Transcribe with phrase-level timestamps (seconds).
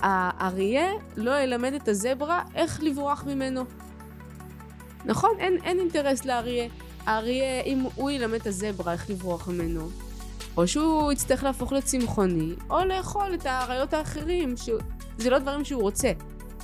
[0.00, 0.86] האריה
[1.16, 3.64] לא ילמד את הזברה איך לברוח ממנו.
[5.04, 5.30] נכון?
[5.38, 6.68] אין, אין אינטרס לאריה.
[7.06, 9.88] האריה, אם הוא ילמד את הזברה איך לברוח ממנו,
[10.56, 16.12] או שהוא יצטרך להפוך לצמחוני, או לאכול את האריות האחרים, שזה לא דברים שהוא רוצה.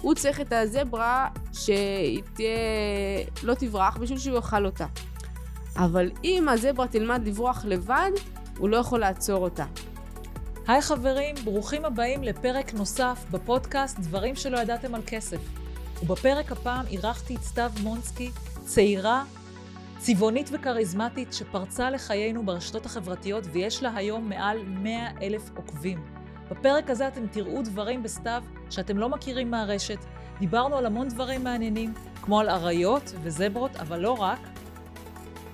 [0.01, 2.57] הוא צריך את הזברה שהיא תהיה...
[3.43, 4.87] לא תברח בשביל שהוא יאכל אותה.
[5.77, 8.11] אבל אם הזברה תלמד לברוח לבד,
[8.59, 9.65] הוא לא יכול לעצור אותה.
[10.69, 15.39] היי חברים, ברוכים הבאים לפרק נוסף בפודקאסט דברים שלא ידעתם על כסף.
[16.03, 18.31] ובפרק הפעם אירחתי את סתיו מונסקי,
[18.65, 19.25] צעירה,
[19.99, 26.05] צבעונית וכריזמטית שפרצה לחיינו ברשתות החברתיות ויש לה היום מעל 100 אלף עוקבים.
[26.51, 29.99] בפרק הזה אתם תראו דברים בסתיו שאתם לא מכירים מהרשת.
[30.39, 34.41] דיברנו על המון דברים מעניינים, כמו על אריות וזברות, אבל לא רק.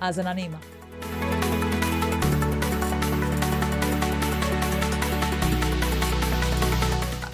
[0.01, 0.80] האזנה נעימה.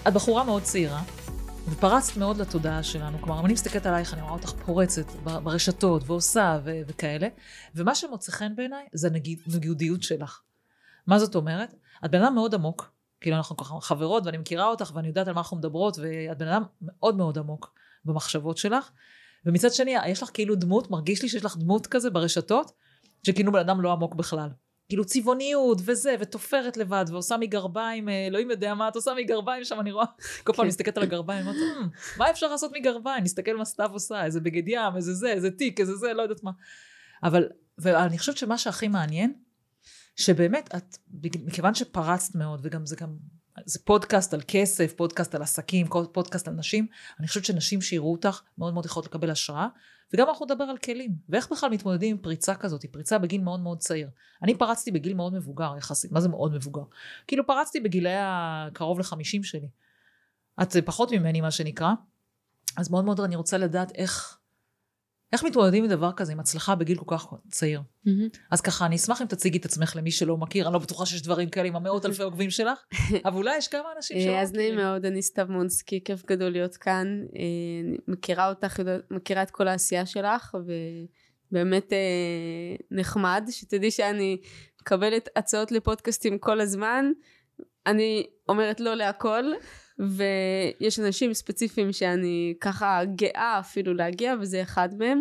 [0.08, 1.02] את בחורה מאוד צעירה,
[1.68, 3.18] ופרצת מאוד לתודעה שלנו.
[3.18, 7.28] כלומר, אם אני מסתכלת עלייך, אני רואה אותך פורצת ברשתות ועושה ו- וכאלה,
[7.74, 9.08] ומה שמוצא חן בעיניי זה
[9.46, 10.40] הנגיודיות שלך.
[11.06, 11.74] מה זאת אומרת?
[12.04, 15.34] את בן אדם מאוד עמוק, כאילו אנחנו ככה חברות ואני מכירה אותך ואני יודעת על
[15.34, 18.90] מה אנחנו מדברות, ואת בן אדם מאוד מאוד עמוק במחשבות שלך,
[19.46, 22.72] ומצד שני, יש לך כאילו דמות, מרגיש לי שיש לך דמות כזה ברשתות,
[23.22, 24.48] שכאילו בן אדם לא עמוק בכלל.
[24.88, 29.80] כאילו צבעוניות וזה, ותופרת לבד, ועושה מגרביים, אה, אלוהים יודע מה את עושה מגרביים שם,
[29.80, 30.06] אני רואה,
[30.44, 30.68] כל פעם כן.
[30.68, 33.24] מסתכלת על הגרביים, אומרת, hmm, מה אפשר לעשות מגרביים?
[33.24, 36.42] נסתכל מה סתיו עושה, איזה בגד ים, איזה זה, איזה תיק, איזה זה, לא יודעת
[36.42, 36.50] מה.
[37.22, 39.32] אבל, ואני חושבת שמה שהכי מעניין,
[40.16, 43.16] שבאמת את, מכיוון שפרצת מאוד, וגם זה גם,
[43.66, 46.86] זה פודקאסט על כסף, פודקאסט על עסקים, פודקאסט על נשים,
[47.20, 49.66] אני חושבת שנשים שיראו אותך מאוד מאוד יכולות לקבל השראה,
[50.12, 53.60] וגם אנחנו נדבר על כלים, ואיך בכלל מתמודדים עם פריצה כזאת, היא פריצה בגיל מאוד
[53.60, 54.08] מאוד צעיר.
[54.42, 56.82] אני פרצתי בגיל מאוד מבוגר יחסית, מה זה מאוד מבוגר?
[57.26, 59.68] כאילו פרצתי בגילי הקרוב לחמישים שלי.
[60.62, 61.92] את פחות ממני מה שנקרא,
[62.76, 64.38] אז מאוד מאוד אני רוצה לדעת איך,
[65.32, 67.80] איך מתמודדים עם דבר כזה, עם הצלחה בגיל כל כך צעיר?
[67.80, 68.38] Mm-hmm.
[68.50, 71.22] אז ככה, אני אשמח אם תציגי את עצמך למי שלא מכיר, אני לא בטוחה שיש
[71.22, 72.78] דברים כאלה עם המאות אלפי עוקבים שלך,
[73.24, 74.42] אבל אולי יש כמה אנשים שלא מכירים.
[74.42, 77.06] אז נעים מאוד, אני סתיו מונסקי, כיף גדול להיות כאן.
[77.36, 77.40] אה,
[77.88, 80.56] אני מכירה אותך, מכירה את כל העשייה שלך,
[81.50, 81.98] ובאמת אה,
[82.90, 84.36] נחמד, שתדעי שאני
[84.80, 87.12] מקבלת הצעות לפודקאסטים כל הזמן.
[87.86, 89.44] אני אומרת לא להכל,
[89.98, 95.20] ויש אנשים ספציפיים שאני ככה גאה אפילו להגיע וזה אחד מהם.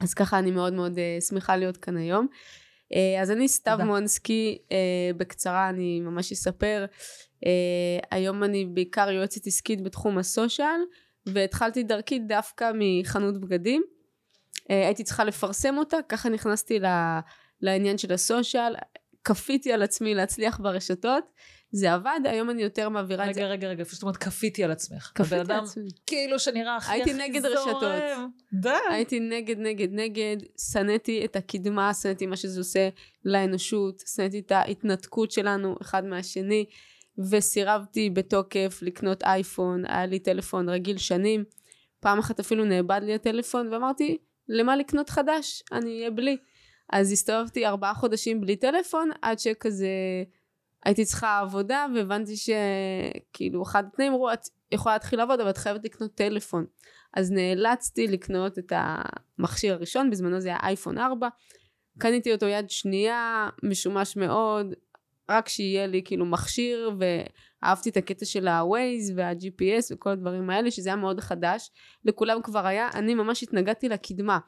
[0.00, 2.26] אז ככה אני מאוד מאוד uh, שמחה להיות כאן היום.
[2.92, 4.72] Uh, אז אני סתיו מונסקי, uh,
[5.16, 6.84] בקצרה אני ממש אספר.
[7.44, 7.48] Uh,
[8.10, 10.80] היום אני בעיקר יועצת עסקית בתחום הסושיאל,
[11.26, 13.82] והתחלתי דרכי דווקא מחנות בגדים.
[14.56, 16.78] Uh, הייתי צריכה לפרסם אותה, ככה נכנסתי
[17.60, 18.74] לעניין של הסושיאל,
[19.24, 21.24] כפיתי על עצמי להצליח ברשתות.
[21.70, 23.40] זה עבד, היום אני יותר מעבירה את זה.
[23.40, 25.12] רגע, רגע, רגע, זאת אומרת, כפיתי על עצמך.
[25.14, 25.88] כפיתי על עצמי.
[26.06, 27.20] כאילו שנראה הכי הכי זורם.
[27.20, 27.82] הייתי נגד רשתות.
[28.52, 28.70] די.
[28.90, 30.36] הייתי נגד, נגד, נגד.
[30.72, 32.88] שנאתי את הקדמה, שנאתי מה שזה עושה
[33.24, 36.64] לאנושות, שנאתי את ההתנתקות שלנו אחד מהשני,
[37.30, 41.44] וסירבתי בתוקף לקנות אייפון, היה לי טלפון רגיל שנים.
[42.00, 44.18] פעם אחת אפילו נאבד לי הטלפון, ואמרתי,
[44.48, 45.62] למה לקנות חדש?
[45.72, 46.36] אני אהיה בלי.
[46.92, 49.88] אז הסתובבתי ארבעה חודשים בלי טלפון, עד שכזה...
[50.86, 54.40] הייתי צריכה עבודה והבנתי שכאילו אחד התנאים אמרו את
[54.72, 56.66] יכולה להתחיל לעבוד אבל את חייבת לקנות טלפון.
[57.14, 61.28] אז נאלצתי לקנות את המכשיר הראשון בזמנו זה היה אייפון 4
[61.98, 64.74] קניתי אותו יד שנייה משומש מאוד
[65.30, 70.88] רק שיהיה לי כאילו מכשיר ואהבתי את הקטע של ה-Waze וה-GPS וכל הדברים האלה שזה
[70.88, 71.70] היה מאוד חדש.
[72.04, 74.38] לכולם כבר היה אני ממש התנגדתי לקדמה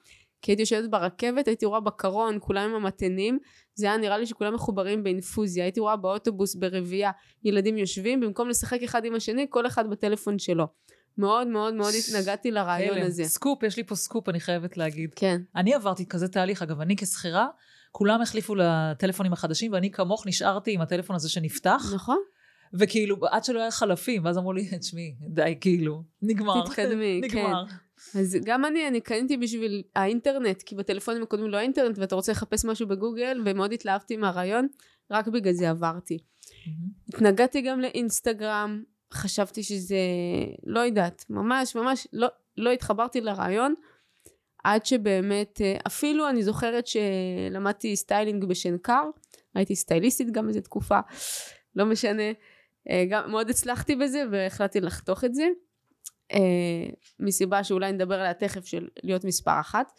[0.43, 3.39] כי הייתי יושבת ברכבת, הייתי רואה בקרון, כולם עם המתנים,
[3.75, 7.11] זה היה נראה לי שכולם מחוברים באינפוזיה, הייתי רואה באוטובוס ברבייה,
[7.45, 10.67] ילדים יושבים, במקום לשחק אחד עם השני, כל אחד בטלפון שלו.
[11.19, 13.25] מאוד מאוד מאוד התנגדתי לרעיון הזה.
[13.25, 15.15] סקופ, יש לי פה סקופ, אני חייבת להגיד.
[15.17, 15.41] כן.
[15.57, 17.49] אני עברתי כזה תהליך, אגב, אני כשכירה,
[17.93, 21.93] כולם החליפו לטלפונים החדשים, ואני כמוך נשארתי עם הטלפון הזה שנפתח.
[21.95, 22.19] נכון.
[22.75, 26.65] וכאילו, עד שלא היה חלפים, ואז אמרו לי, תשמעי, די, כאילו, נגמר.
[26.67, 27.65] תתקדמי, נגמר.
[27.69, 27.75] כן.
[28.19, 32.33] אז גם אני, אני קניתי בשביל האינטרנט, כי בטלפונים הקודמים לא היה אינטרנט, ואתה רוצה
[32.33, 34.69] לחפש משהו בגוגל, ומאוד התלהבתי מהרעיון,
[35.11, 36.19] רק בגלל זה עברתי.
[36.19, 37.15] אמ-המ.
[37.15, 39.99] התנגדתי גם לאינסטגרם, חשבתי שזה,
[40.65, 43.75] לא יודעת, ממש ממש לא, לא התחברתי לרעיון,
[44.65, 49.03] עד שבאמת, אה, אפילו אני זוכרת שלמדתי סטיילינג בשנקר,
[49.55, 50.99] הייתי סטייליסטית גם איזה תקופה,
[51.77, 52.33] לא משנה,
[52.91, 55.47] אה, גם מאוד הצלחתי בזה והחלטתי לחתוך את זה.
[56.33, 56.91] אה,
[57.21, 59.93] מסיבה שאולי נדבר עליה תכף של להיות מספר אחת.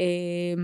[0.00, 0.54] אה,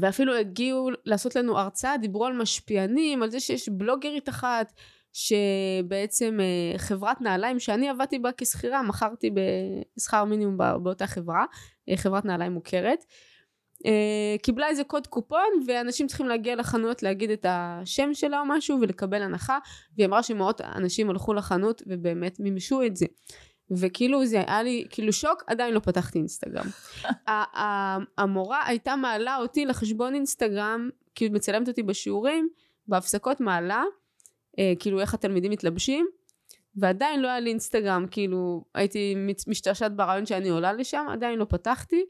[0.00, 4.72] ואפילו הגיעו לעשות לנו הרצאה, דיברו על משפיענים, על זה שיש בלוגרית אחת
[5.12, 9.30] שבעצם אה, חברת נעליים שאני עבדתי בה כשכירה, מכרתי
[9.96, 11.44] בשכר מינימום באותה חברה,
[11.88, 13.04] אה, חברת נעליים מוכרת.
[13.86, 18.78] אה, קיבלה איזה קוד קופון ואנשים צריכים להגיע לחנויות להגיד את השם שלה או משהו
[18.80, 19.58] ולקבל הנחה
[19.96, 23.06] והיא אמרה שמאות אנשים הלכו לחנות ובאמת מימשו את זה
[23.76, 26.66] וכאילו זה היה לי כאילו שוק עדיין לא פתחתי אינסטגרם.
[28.18, 32.48] המורה הייתה מעלה אותי לחשבון אינסטגרם כאילו מצלמת אותי בשיעורים
[32.88, 33.84] בהפסקות מעלה
[34.58, 36.06] אה, כאילו איך התלמידים מתלבשים
[36.76, 39.14] ועדיין לא היה לי אינסטגרם כאילו הייתי
[39.46, 42.04] משתעשעת ברעיון שאני עולה לשם עדיין לא פתחתי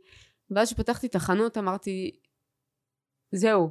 [0.51, 2.11] ואז כשפתחתי את החנות אמרתי
[3.33, 3.71] זהו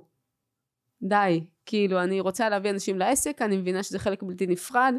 [1.02, 4.96] די כאילו אני רוצה להביא אנשים לעסק אני מבינה שזה חלק בלתי נפרד.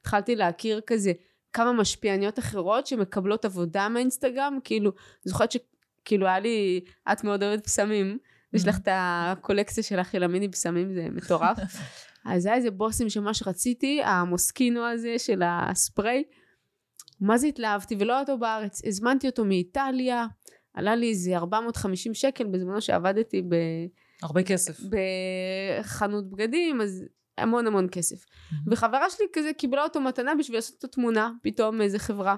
[0.00, 1.12] התחלתי להכיר כזה
[1.54, 4.92] כמה משפיעניות אחרות שמקבלות עבודה מהאינסטגרם כאילו
[5.24, 6.80] זוכרת שכאילו היה לי
[7.12, 8.18] את מאוד אוהבת פסמים
[8.52, 11.58] יש לך את הקולקציה שלך של המיני בשמים זה מטורף.
[12.26, 16.24] אז היה איזה בושם שממש רציתי המוסקינו הזה של הספרי
[17.20, 20.26] מה זה התלהבתי ולא אותו בארץ הזמנתי אותו מאיטליה
[20.74, 23.54] עלה לי איזה 450 שקל בזמנו שעבדתי ב...
[24.22, 24.80] הרבה כסף.
[25.80, 27.04] בחנות בגדים, אז
[27.38, 28.24] המון המון כסף.
[28.24, 28.54] Mm-hmm.
[28.70, 32.36] וחברה שלי כזה קיבלה אותו מתנה בשביל לעשות את התמונה, פתאום מאיזה חברה.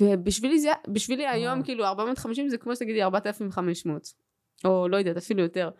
[0.00, 4.08] ובשבילי זה, בשבילי היום כאילו 450 זה כמו שתגידי 4,500.
[4.64, 5.70] או לא יודעת, אפילו יותר.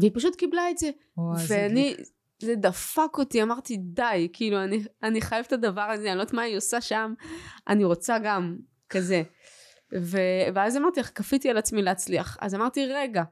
[0.00, 0.90] והיא פשוט קיבלה את זה.
[1.48, 1.96] ואני,
[2.42, 6.34] זה דפק אותי, אמרתי די, כאילו אני, אני חייבת את הדבר הזה, אני לא יודעת
[6.34, 7.14] מה היא עושה שם,
[7.68, 8.56] אני רוצה גם
[8.88, 9.22] כזה.
[10.00, 10.18] ו...
[10.54, 12.36] ואז אמרתי לך, כפיתי על עצמי להצליח.
[12.40, 13.22] אז אמרתי, רגע,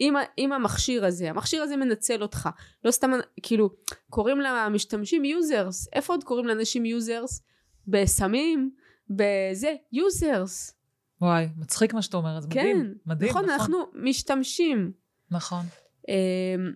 [0.00, 2.48] אם, אם המכשיר הזה, המכשיר הזה מנצל אותך,
[2.84, 3.10] לא סתם,
[3.42, 3.70] כאילו,
[4.10, 7.42] קוראים למשתמשים users, איפה עוד קוראים לאנשים users?
[7.88, 8.70] בסמים,
[9.10, 10.74] בזה, users.
[11.20, 13.44] וואי, מצחיק מה שאתה אומרת, זה כן, מדהים, מדהים, נכון.
[13.44, 14.92] נכון, אנחנו משתמשים.
[15.30, 15.64] נכון.
[16.08, 16.72] אמ,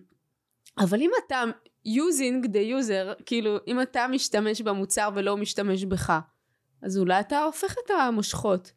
[0.77, 1.43] אבל אם אתה
[1.87, 6.19] using the user, כאילו, אם אתה משתמש במוצר ולא משתמש בך,
[6.81, 8.71] אז אולי אתה הופך את המושכות.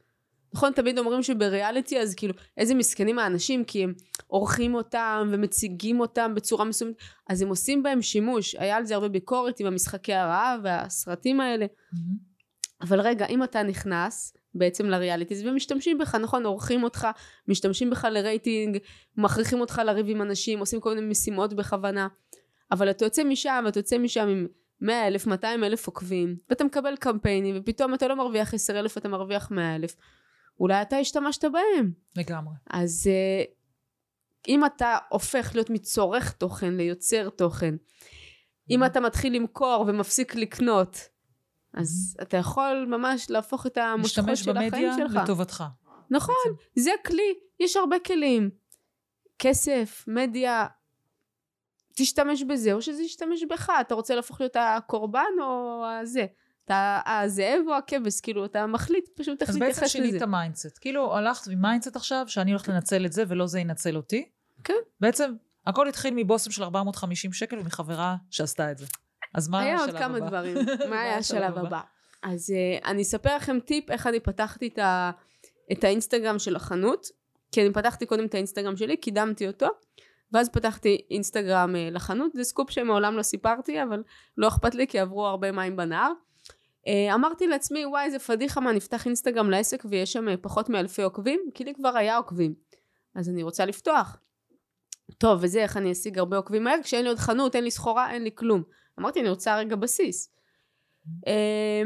[0.54, 3.94] נכון תמיד אומרים שבריאליטי אז כאילו איזה מסכנים האנשים כי הם
[4.26, 6.94] עורכים אותם ומציגים אותם בצורה מסוימת
[7.28, 8.54] אז הם עושים בהם שימוש.
[8.54, 11.66] היה על זה הרבה ביקורת עם המשחקי הרעב והסרטים האלה.
[11.66, 12.34] mm-hmm.
[12.80, 17.08] אבל רגע אם אתה נכנס בעצם לריאליטיז ומשתמשים בך נכון עורכים אותך
[17.48, 18.78] משתמשים בך לרייטינג
[19.16, 22.08] מכריחים אותך לריב עם אנשים עושים כל מיני משימות בכוונה
[22.72, 24.46] אבל אתה יוצא משם ואתה יוצא משם עם
[24.80, 29.08] 100 אלף 200 אלף עוקבים ואתה מקבל קמפיינים ופתאום אתה לא מרוויח 10 אלף אתה
[29.08, 29.96] מרוויח 100 אלף
[30.60, 31.92] אולי אתה השתמשת בהם.
[32.16, 32.54] לגמרי.
[32.70, 33.50] אז uh,
[34.48, 37.74] אם אתה הופך להיות מצורך תוכן ליוצר תוכן,
[38.70, 38.86] אם mm-hmm.
[38.86, 41.08] אתה מתחיל למכור ומפסיק לקנות,
[41.74, 42.22] אז mm-hmm.
[42.22, 44.78] אתה יכול ממש להפוך את המושכות של החיים שלך.
[44.78, 45.64] להשתמש במדיה לטובתך.
[46.10, 46.80] נכון, בעצם.
[46.80, 48.50] זה כלי, יש הרבה כלים.
[49.38, 50.66] כסף, מדיה,
[51.94, 56.26] תשתמש בזה או שזה ישתמש בך, אתה רוצה להפוך להיות הקורבן או הזה.
[56.64, 59.66] אתה הזאב או הכבש, כאילו, אתה מחליט פשוט איך להתייחס לזה.
[59.66, 60.78] אז בעצם שינית mindset.
[60.80, 64.28] כאילו, הלכת עם mindset עכשיו, שאני הולכת לנצל את זה ולא זה ינצל אותי.
[64.64, 64.74] כן.
[65.00, 65.34] בעצם,
[65.66, 68.86] הכל התחיל מבושם של 450 שקל ומחברה שעשתה את זה.
[69.34, 69.98] אז מה היה השלב הבא?
[69.98, 70.56] היה עוד כמה דברים.
[70.90, 71.80] מה היה השלב הבא?
[72.22, 75.10] אז אה, אני אספר לכם טיפ איך אני פתחתי את, ה,
[75.72, 77.06] את האינסטגרם של החנות.
[77.52, 79.66] כי אני פתחתי קודם את האינסטגרם שלי, קידמתי אותו.
[80.32, 84.02] ואז פתחתי אינסטגרם אה, לחנות, זה סקופ שמעולם לא סיפרתי, אבל
[84.36, 86.12] לא אכפת לי כי עברו הרבה מים בנהר.
[86.86, 91.02] אה, אמרתי לעצמי וואי איזה פדיחה מה נפתח אינסטגרם לעסק ויש שם אה, פחות מאלפי
[91.02, 91.40] עוקבים?
[91.54, 92.54] כי לי כבר היה עוקבים.
[93.14, 94.16] אז אני רוצה לפתוח.
[95.18, 96.82] טוב וזה איך אני אשיג הרבה עוקבים מהר?
[96.82, 98.62] כשאין לי עוד חנות אין לי סחורה אין לי כלום.
[99.00, 100.34] אמרתי אני רוצה רגע בסיס.
[101.26, 101.82] אה,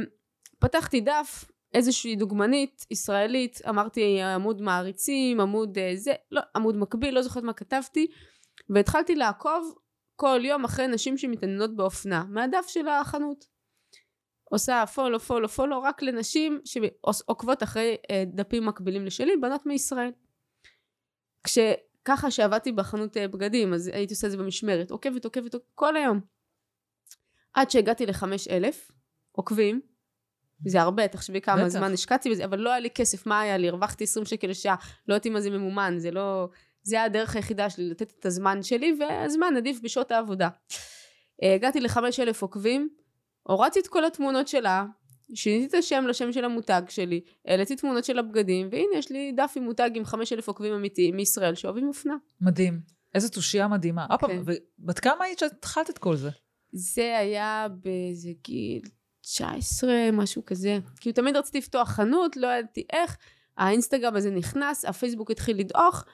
[0.59, 7.43] פתחתי דף איזושהי דוגמנית ישראלית אמרתי עמוד מעריצים עמוד זה לא עמוד מקביל לא זוכרת
[7.43, 8.07] מה כתבתי.
[8.71, 9.75] והתחלתי לעקוב
[10.17, 13.45] כל יום אחרי נשים שמתעניינות באופנה מהדף של החנות
[14.51, 20.11] עושה פולו פולו פולו רק לנשים שעוקבות אחרי אה, דפים מקבילים לשלי בנות מישראל.
[21.45, 24.91] כשככה שעבדתי בחנות אה, בגדים אז הייתי עושה את זה במשמרת.
[24.91, 26.21] עוקבת עוקבת כל היום.
[27.53, 28.91] עד שהגעתי לחמש אלף
[29.33, 29.81] עוקבים
[30.67, 31.69] זה הרבה תחשבי כמה בטח.
[31.69, 33.69] זמן השקעתי בזה אבל לא היה לי כסף מה היה לי?
[33.69, 34.77] הרווחתי 20 שקל לשעה
[35.09, 36.49] לא יודעת אם זה ממומן זה לא
[36.83, 40.49] זה היה הדרך היחידה שלי לתת את הזמן שלי והזמן עדיף בשעות העבודה.
[41.43, 42.89] אה, הגעתי לחמש אלף עוקבים
[43.49, 44.87] הורדתי את כל התמונות שלה,
[45.35, 49.53] שיניתי את השם לשם של המותג שלי, העליתי תמונות של הבגדים, והנה יש לי דף
[49.57, 52.17] עם מותג עם חמש אלף עוקבים אמיתיים מישראל שאוהבים אופנה.
[52.41, 52.81] מדהים.
[53.15, 54.07] איזה תושייה מדהימה.
[54.21, 54.43] כן.
[54.45, 56.31] ובת כמה היית שהתחלת את כל זה?
[56.73, 58.83] זה היה באיזה גיל
[59.21, 60.79] 19, משהו כזה.
[61.01, 63.17] כאילו תמיד רציתי לפתוח חנות, לא ידעתי איך.
[63.57, 66.05] האינסטגרם הזה נכנס, הפייסבוק התחיל לדעוך,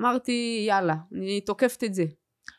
[0.00, 2.04] אמרתי יאללה, אני תוקפת את זה.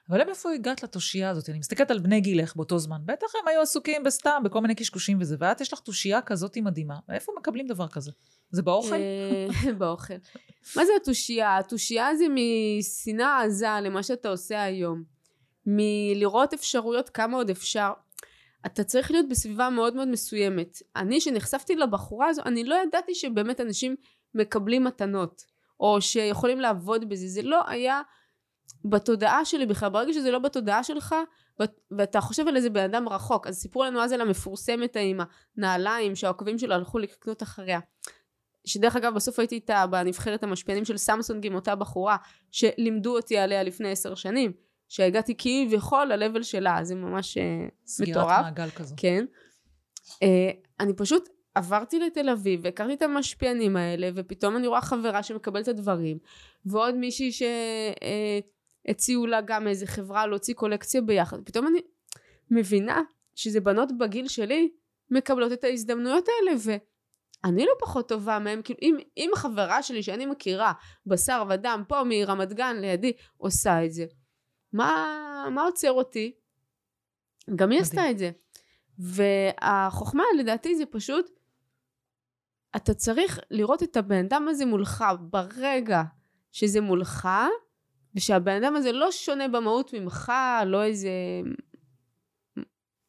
[0.10, 1.50] אבל איפה הגעת לתושייה הזאת?
[1.50, 2.98] אני מסתכלת על בני גילך באותו זמן.
[3.06, 6.96] בטח הם היו עסוקים בסתם, בכל מיני קשקושים וזה, ואת יש לך תושייה כזאת מדהימה.
[7.10, 8.12] איפה מקבלים דבר כזה?
[8.52, 8.96] זה באוכל?
[8.96, 10.14] אה, באוכל.
[10.76, 11.58] מה זה התושייה?
[11.58, 15.04] התושייה זה משנאה עזה למה שאתה עושה היום.
[15.66, 17.92] מלראות אפשרויות כמה עוד אפשר.
[18.66, 20.78] אתה צריך להיות בסביבה מאוד מאוד מסוימת.
[20.96, 23.96] אני, שנחשפתי לבחורה הזו, אני לא ידעתי שבאמת אנשים
[24.34, 25.46] מקבלים מתנות,
[25.80, 27.28] או שיכולים לעבוד בזה.
[27.28, 28.02] זה לא היה
[28.90, 29.90] בתודעה שלי בכלל.
[29.90, 31.16] ברגע שזה לא בתודעה שלך,
[31.92, 35.20] ואתה חושב על איזה בן אדם רחוק, אז סיפרו לנו אז על המפורסמת עם
[35.58, 37.80] הנעליים שהעוקבים שלו הלכו לקנות אחריה.
[38.66, 42.18] שדרך אגב בסוף הייתי איתה בנבחרת המשפיענים של סמסונג עם אותה בחורה
[42.52, 44.52] שלימדו אותי עליה לפני עשר שנים
[44.90, 47.42] שהגעתי כביכול ללבל שלה זה ממש uh,
[47.86, 48.32] סגירת מטורף.
[48.32, 48.96] סגירת מעגל כזו.
[48.98, 49.26] כן.
[50.10, 50.18] Uh,
[50.80, 55.68] אני פשוט עברתי לתל אביב והכרתי את המשפיענים האלה ופתאום אני רואה חברה שמקבלת את
[55.68, 56.18] הדברים
[56.66, 58.55] ועוד מישהי שהציעו
[58.90, 61.80] uh, לה גם איזה חברה להוציא קולקציה ביחד פתאום אני
[62.52, 63.02] מבינה
[63.36, 64.70] שזה בנות בגיל שלי
[65.12, 66.72] מקבלות את ההזדמנויות האלה ו...
[67.46, 70.74] אני לא פחות טובה מהם, כאילו אם, אם חברה שלי שאני מכירה,
[71.06, 74.06] בשר ודם, פה מרמת גן לידי, עושה את זה,
[74.74, 76.36] מה, מה עוצר אותי?
[77.56, 78.32] גם היא עשתה את זה.
[79.00, 81.30] והחוכמה לדעתי זה פשוט,
[82.76, 86.04] אתה צריך לראות את הבן אדם הזה מולך ברגע
[86.52, 87.28] שזה מולך,
[88.16, 90.32] ושהבן אדם הזה לא שונה במהות ממך,
[90.66, 91.10] לא איזה...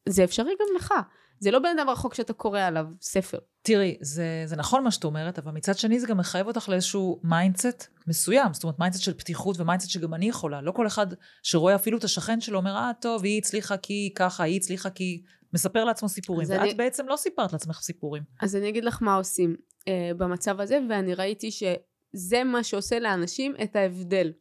[0.09, 0.93] זה אפשרי גם לך.
[1.39, 3.37] זה לא בן אדם רחוק שאתה קורא עליו ספר.
[3.61, 7.21] תראי, זה, זה נכון מה שאת אומרת, אבל מצד שני זה גם מחייב אותך לאיזשהו
[7.23, 8.53] mindset מסוים.
[8.53, 10.61] זאת אומרת, mindset של פתיחות ו mindset שגם אני יכולה.
[10.61, 11.07] לא כל אחד
[11.43, 15.21] שרואה אפילו את השכן שלו אומר, אה, טוב, היא הצליחה כי ככה, היא הצליחה כי...
[15.53, 16.47] מספר לעצמו סיפורים.
[16.49, 16.73] ואת אני...
[16.73, 18.23] בעצם לא סיפרת לעצמך סיפורים.
[18.41, 23.53] אז אני אגיד לך מה עושים uh, במצב הזה, ואני ראיתי שזה מה שעושה לאנשים
[23.63, 24.31] את ההבדל.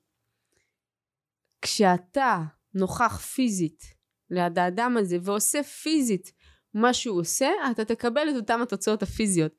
[1.63, 2.43] כשאתה
[2.75, 3.83] נוכח פיזית
[4.31, 6.33] ליד האדם הזה ועושה פיזית
[6.75, 9.53] מה שהוא עושה, אתה תקבל את אותם התוצאות הפיזיות.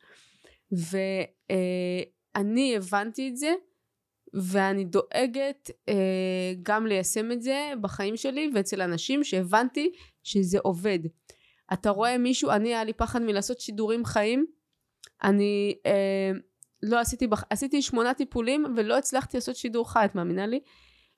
[0.72, 3.54] ואני אה, הבנתי את זה,
[4.34, 9.92] ואני דואגת אה, גם ליישם את זה בחיים שלי ואצל אנשים שהבנתי
[10.24, 11.00] שזה עובד.
[11.74, 14.46] אתה רואה מישהו, אני היה לי פחד מלעשות שידורים חיים,
[15.24, 16.32] אני אה,
[16.84, 17.44] לא עשיתי, בח...
[17.50, 20.60] עשיתי שמונה טיפולים ולא הצלחתי לעשות שידור חי, את מאמינה לי?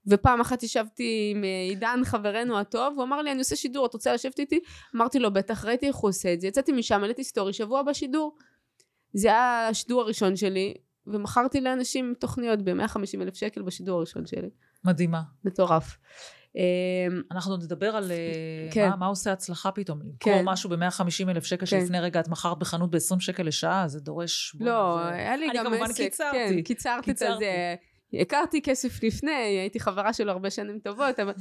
[0.07, 3.93] ופעם אחת ישבתי עם אה, עידן חברנו הטוב, הוא אמר לי אני עושה שידור, את
[3.93, 4.59] רוצה לשבת איתי?
[4.95, 8.37] אמרתי לו בטח, ראיתי איך הוא עושה את זה, יצאתי משם, העליתי סטורי, שבוע בשידור.
[9.13, 10.73] זה היה השידור הראשון שלי,
[11.07, 14.49] ומכרתי לאנשים תוכניות ב-150 אלף שקל בשידור הראשון שלי.
[14.83, 15.21] מדהימה.
[15.45, 15.97] מטורף.
[16.55, 16.61] אמ,
[17.31, 18.89] אנחנו נדבר על אה, כן.
[18.89, 19.99] מה, מה עושה הצלחה פתאום.
[20.01, 20.41] למכור כן.
[20.45, 21.65] משהו ב-150 אלף שקל כן.
[21.65, 24.55] שלפני רגע את מכרת בחנות ב-20 שקל לשעה, זה דורש...
[24.59, 25.09] לא, זה...
[25.15, 25.67] היה לי גם עסק.
[25.67, 26.37] אני כמובן קיצרתי.
[26.37, 27.75] כן, קיצרתי את זה.
[28.13, 31.33] הכרתי כסף לפני, הייתי חברה שלו הרבה שנים טובות, אבל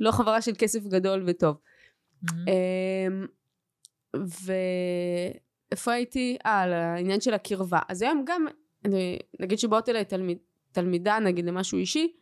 [0.00, 1.56] לא חברה של כסף גדול וטוב.
[2.24, 3.26] אמ,
[5.72, 6.36] ואיפה הייתי?
[6.46, 7.78] אה, על העניין של הקרבה.
[7.88, 8.46] אז היום גם,
[9.40, 10.38] נגיד שבאות אליי תלמיד,
[10.72, 12.12] תלמידה, נגיד למשהו אישי,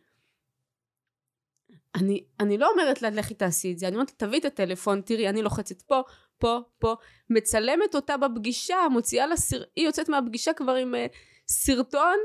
[1.95, 5.29] אני, אני לא אומרת לה לכי תעשי את זה, אני אומרת תביאי את הטלפון, תראי
[5.29, 6.01] אני לוחצת פה,
[6.37, 6.95] פה, פה,
[7.29, 9.63] מצלמת אותה בפגישה, מוציאה לה סר...
[9.75, 10.97] היא יוצאת מהפגישה כבר עם uh,
[11.47, 12.17] סרטון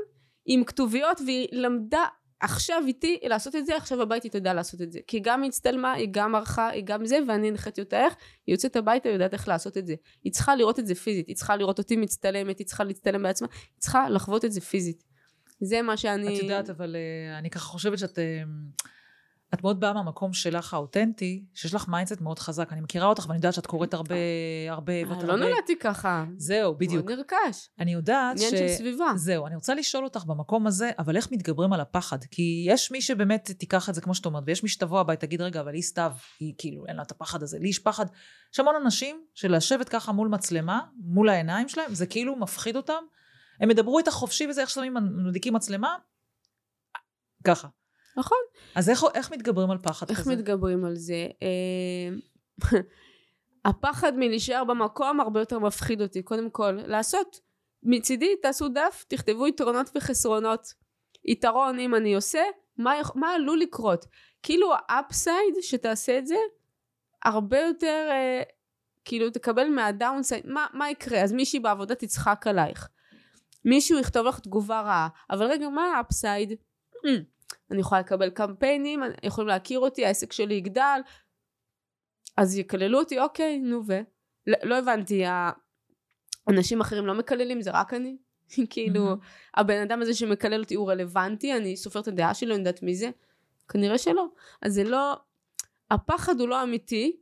[0.45, 2.05] עם כתוביות והיא למדה
[2.39, 4.99] עכשיו איתי לעשות את זה, עכשיו הביתה היא תדע לעשות את זה.
[5.07, 8.13] כי גם היא הצטלמה, היא גם ערכה, היא גם זה, ואני הנחיתי אותה איך,
[8.47, 9.95] היא יוצאת הביתה, היא יודעת איך לעשות את זה.
[10.23, 13.47] היא צריכה לראות את זה פיזית, היא צריכה לראות אותי מצטלמת, היא צריכה להצטלם בעצמה,
[13.51, 15.03] היא צריכה לחוות את זה פיזית.
[15.59, 16.37] זה מה שאני...
[16.37, 18.17] את יודעת, אבל אה, אני ככה חושבת שאת...
[18.17, 18.81] אה...
[19.53, 22.73] את מאוד באה מהמקום שלך האותנטי, שיש לך mindset מאוד חזק.
[22.73, 24.15] אני מכירה אותך ואני יודעת שאת קוראת הרבה,
[24.69, 26.25] הרבה, ואת לא נולדתי ככה.
[26.37, 27.05] זהו, בדיוק.
[27.05, 27.69] מאוד נרכש.
[27.79, 28.41] אני יודעת ש...
[28.41, 29.11] עניין של סביבה.
[29.15, 32.23] זהו, אני רוצה לשאול אותך במקום הזה, אבל איך מתגברים על הפחד?
[32.23, 35.41] כי יש מי שבאמת תיקח את זה כמו שאת אומרת, ויש מי שתבוא הביתה, תגיד,
[35.41, 37.59] רגע, אבל היא סתיו, היא כאילו, אין לה את הפחד הזה.
[37.59, 38.05] לי יש פחד.
[38.53, 43.03] יש המון אנשים שלשבת ככה מול מצלמה, מול העיניים שלהם, זה כאילו מפחיד אותם.
[43.59, 45.95] הם ידברו איתך חופשי וזה, איך שמים, מדליקים מצלמה,
[47.43, 47.67] ככה.
[48.17, 48.37] נכון.
[48.75, 50.31] אז איך, איך מתגברים על פחד איך כזה?
[50.31, 51.27] איך מתגברים על זה?
[51.41, 52.09] אה,
[53.65, 56.23] הפחד מלהישאר במקום הרבה יותר מפחיד אותי.
[56.23, 57.39] קודם כל, לעשות.
[57.83, 60.73] מצידי תעשו דף, תכתבו יתרונות וחסרונות.
[61.25, 62.41] יתרון אם אני עושה,
[62.77, 64.05] מה, מה עלול לקרות?
[64.43, 66.35] כאילו ה upside שתעשה את זה,
[67.25, 68.41] הרבה יותר, אה,
[69.05, 71.21] כאילו תקבל מה downside, מה, מה יקרה?
[71.21, 72.87] אז מישהי בעבודה תצחק עלייך.
[73.65, 76.53] מישהו יכתוב לך תגובה רעה, אבל רגע, מה ה upside?
[77.71, 81.01] אני יכולה לקבל קמפיינים, יכולים להכיר אותי, העסק שלי יגדל,
[82.37, 83.99] אז יקללו אותי, אוקיי, נו ו...
[84.47, 85.23] לא, לא הבנתי,
[86.49, 88.17] אנשים אחרים לא מקללים, זה רק אני?
[88.69, 89.15] כאילו.
[89.55, 92.95] הבן אדם הזה שמקלל אותי הוא רלוונטי, אני סופרת את הדעה שלו, אני יודעת מי
[92.95, 93.09] זה?
[93.69, 94.25] כנראה שלא.
[94.61, 95.13] אז זה לא,
[95.91, 97.17] הפחד הוא לא אמיתי,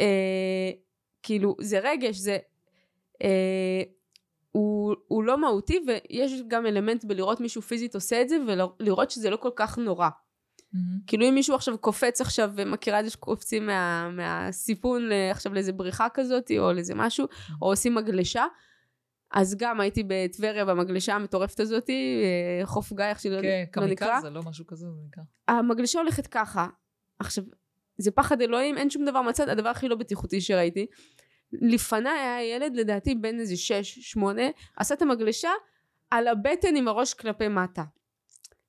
[0.00, 0.70] אה,
[1.22, 2.38] כאילו זה רגש, זה...
[3.22, 3.82] אה,
[4.56, 9.30] הוא, הוא לא מהותי ויש גם אלמנט בלראות מישהו פיזית עושה את זה ולראות שזה
[9.30, 10.08] לא כל כך נורא.
[10.08, 10.78] Mm-hmm.
[11.06, 16.06] כאילו אם מישהו עכשיו קופץ עכשיו ומכירה את זה שקופצים מה, מהסיפון עכשיו לאיזה בריכה
[16.14, 17.52] כזאת או לאיזה משהו mm-hmm.
[17.62, 18.44] או עושים מגלשה
[19.30, 24.20] אז גם הייתי בטבריה במגלשה המטורפת הזאת אה, חוף גיא איך שלא כן, לא נקרא.
[24.20, 25.22] זה לא משהו כזה זה נקרא.
[25.48, 26.66] המגלשה הולכת ככה
[27.18, 27.44] עכשיו
[27.98, 30.86] זה פחד אלוהים אין שום דבר מצד הדבר הכי לא בטיחותי שראיתי
[31.52, 34.42] לפניי היה ילד לדעתי בן איזה שש שמונה
[34.76, 35.50] עשה את המגלשה
[36.10, 37.84] על הבטן עם הראש כלפי מטה.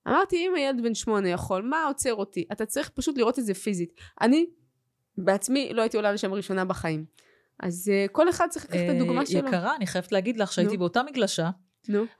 [0.07, 2.45] אמרתי אם הילד בן שמונה יכול מה עוצר אותי?
[2.51, 3.93] אתה צריך פשוט לראות את זה פיזית.
[4.21, 4.45] אני
[5.17, 7.05] בעצמי לא הייתי עולה לשם ראשונה בחיים.
[7.59, 9.47] אז uh, כל אחד צריך לקחת את הדוגמה שלו.
[9.47, 11.49] יקרה אני חייבת להגיד לך שהייתי באותה מגלשה.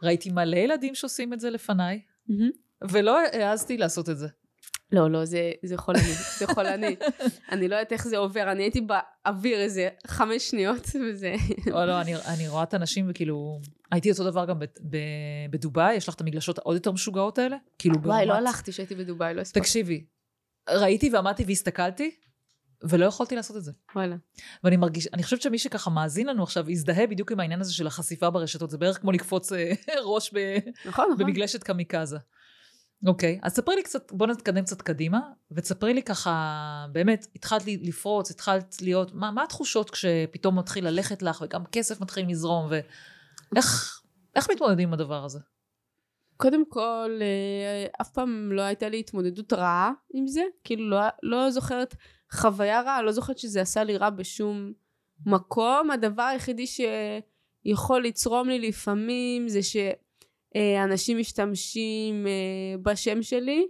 [0.03, 2.01] ראיתי מלא ילדים שעושים את זה לפניי
[2.91, 4.27] ולא העזתי לעשות את זה
[4.91, 6.95] לא, לא, זה, זה חולני, זה חולני.
[7.51, 11.35] אני לא יודעת איך זה עובר, אני הייתי באוויר איזה חמש שניות, וזה...
[11.67, 13.59] לא, לא, אני, אני רואה את הנשים וכאילו...
[13.91, 14.59] הייתי אותו דבר גם
[15.49, 17.57] בדובאי, יש לך את המגלשות העוד יותר משוגעות האלה?
[17.79, 18.07] כאילו ברמת...
[18.07, 19.59] וואי, לא הלכתי שהייתי בדובאי, לא הספקתי.
[19.59, 20.05] תקשיבי,
[20.69, 22.11] ראיתי ועמדתי והסתכלתי,
[22.83, 23.71] ולא יכולתי לעשות את זה.
[23.95, 24.15] וואלה.
[24.63, 27.87] ואני מרגיש, אני חושבת שמי שככה מאזין לנו עכשיו, יזדהה בדיוק עם העניין הזה של
[27.87, 29.73] החשיפה ברשתות, זה בערך כמו לקפוץ אה,
[30.13, 30.37] ראש ב...
[30.85, 31.17] נכון, נכון.
[31.17, 32.17] במגלשת קמיקזה.
[33.05, 35.19] אוקיי, אז ספרי לי קצת, בוא נתקדם קצת קדימה,
[35.51, 41.41] ותספרי לי ככה, באמת, התחלת לפרוץ, התחלת להיות, מה, מה התחושות כשפתאום מתחיל ללכת לך,
[41.41, 44.01] וגם כסף מתחיל לזרום, ואיך
[44.35, 45.39] איך מתמודדים עם הדבר הזה?
[46.37, 51.51] קודם כל, אה, אף פעם לא הייתה לי התמודדות רעה עם זה, כאילו לא, לא
[51.51, 51.95] זוכרת
[52.31, 54.73] חוויה רעה, לא זוכרת שזה עשה לי רע בשום
[55.25, 59.75] מקום, הדבר היחידי שיכול לצרום לי לפעמים זה ש...
[60.55, 63.67] אה, אנשים משתמשים אה, בשם שלי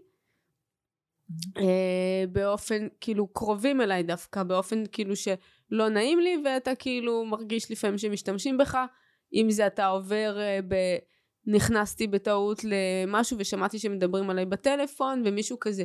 [1.58, 7.98] אה, באופן כאילו קרובים אליי דווקא באופן כאילו שלא נעים לי ואתה כאילו מרגיש לפעמים
[7.98, 8.78] שמשתמשים בך.
[9.34, 10.76] אם זה אתה עובר ב...
[11.48, 15.84] נכנסתי בטעות למשהו ושמעתי שמדברים עליי בטלפון ומישהו כזה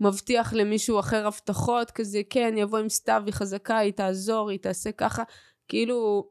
[0.00, 4.92] מבטיח למישהו אחר הבטחות כזה כן יבוא עם סתיו היא חזקה היא תעזור היא תעשה
[4.92, 5.22] ככה.
[5.68, 6.30] כאילו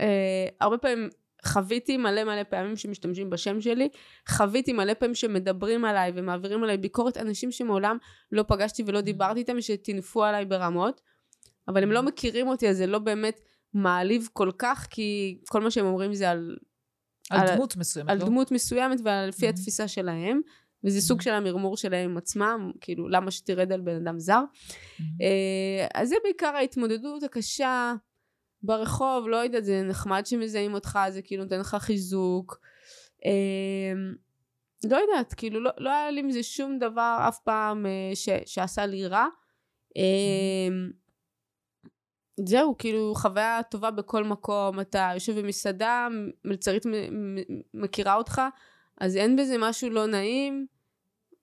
[0.00, 1.08] אה, הרבה פעמים
[1.46, 3.88] חוויתי מלא מלא פעמים שמשתמשים בשם שלי,
[4.28, 7.96] חוויתי מלא פעמים שמדברים עליי ומעבירים עליי ביקורת אנשים שמעולם
[8.32, 11.00] לא פגשתי ולא דיברתי איתם ושטינפו עליי ברמות,
[11.68, 13.40] אבל הם לא מכירים אותי אז זה לא באמת
[13.74, 16.56] מעליב כל כך כי כל מה שהם אומרים זה על...
[17.30, 18.24] על, על דמות מסוימת, על לא?
[18.24, 19.48] דמות מסוימת ולפי mm-hmm.
[19.48, 20.40] התפיסה שלהם.
[20.84, 21.24] וזה סוג mm-hmm.
[21.24, 24.42] של המרמור שלהם עצמם, כאילו למה שתרד על בן אדם זר.
[24.42, 25.02] Mm-hmm.
[25.94, 27.94] אז זה בעיקר ההתמודדות הקשה
[28.62, 32.60] ברחוב, לא יודעת, זה נחמד שמזהים אותך, זה כאילו נותן לך חיזוק.
[33.24, 33.92] אה,
[34.90, 38.86] לא יודעת, כאילו לא, לא היה לי מזה שום דבר אף פעם אה, ש, שעשה
[38.86, 39.26] לי רע.
[39.96, 40.68] אה,
[42.46, 46.08] זהו, כאילו חוויה טובה בכל מקום, אתה יושב במסעדה,
[46.44, 46.86] מלצרית
[47.74, 48.42] מכירה אותך,
[49.00, 50.66] אז אין בזה משהו לא נעים.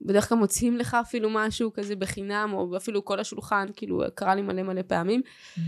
[0.02, 4.42] בדרך כלל מוצאים לך אפילו משהו כזה בחינם, או אפילו כל השולחן, כאילו קרה לי
[4.42, 5.22] מלא מלא פעמים.
[5.22, 5.62] Mm-hmm.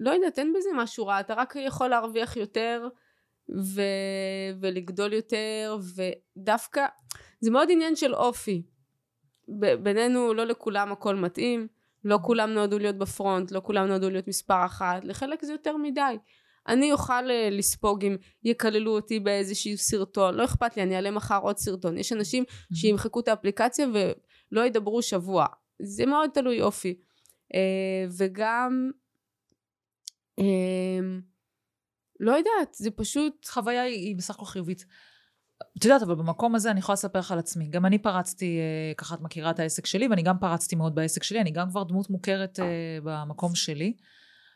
[0.00, 2.88] לא יודעת, אין בזה משהו רע, אתה רק יכול להרוויח יותר
[3.48, 3.82] ו...
[4.60, 5.76] ולגדול יותר,
[6.36, 6.86] ודווקא,
[7.40, 8.62] זה מאוד עניין של אופי.
[9.60, 11.68] ב- בינינו, לא לכולם הכל מתאים,
[12.04, 16.16] לא כולם נועדו להיות בפרונט, לא כולם נועדו להיות מספר אחת, לחלק זה יותר מדי.
[16.68, 21.38] אני אוכל אה, לספוג אם יקללו אותי באיזשהו סרטון, לא אכפת לי, אני אעלה מחר
[21.42, 21.98] עוד סרטון.
[21.98, 25.46] יש אנשים שימחקו את האפליקציה ולא ידברו שבוע.
[25.82, 26.98] זה מאוד תלוי אופי.
[27.54, 28.90] אה, וגם
[32.20, 33.46] לא יודעת, זה פשוט...
[33.46, 34.84] חוויה היא בסך הכל חיובית.
[35.78, 37.68] את יודעת, אבל במקום הזה אני יכולה לספר לך על עצמי.
[37.68, 41.22] גם אני פרצתי, אה, ככה את מכירה את העסק שלי, ואני גם פרצתי מאוד בעסק
[41.22, 43.96] שלי, אני גם כבר דמות מוכרת אה, במקום שלי.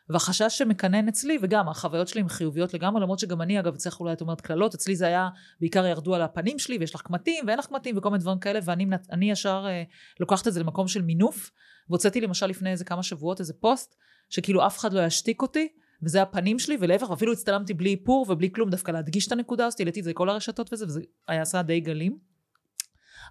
[0.09, 4.13] והחשש שמקנן אצלי, וגם החוויות שלי הן חיוביות לגמרי, למרות שגם אני, אגב, אצלך אולי
[4.13, 7.59] את אומרת קללות, אצלי זה היה, בעיקר ירדו על הפנים שלי, ויש לך קמטים, ואין
[7.59, 9.83] לך קמטים, וכל מיני דברים כאלה, ואני ישר אה,
[10.19, 11.51] לוקחת את זה למקום של מינוף,
[11.89, 13.95] והוצאתי למשל לפני איזה כמה שבועות איזה פוסט,
[14.29, 15.67] שכאילו אף אחד לא ישתיק אותי,
[16.03, 19.79] וזה הפנים שלי, ולהפך, ואפילו הצטלמתי בלי איפור ובלי כלום, דווקא להדגיש את הנקודה הזאת,
[19.79, 22.17] העליתי את זה לכל הרשתות וזה, וזה היה עשה די גלים.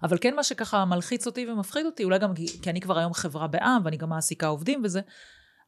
[0.03, 3.47] אבל כן מה שככה מלחיץ אותי ומפחיד אותי, אולי גם כי, אני כבר היום חברה
[3.47, 5.01] בעם, ואני גם מעסיקה עובדים וזה,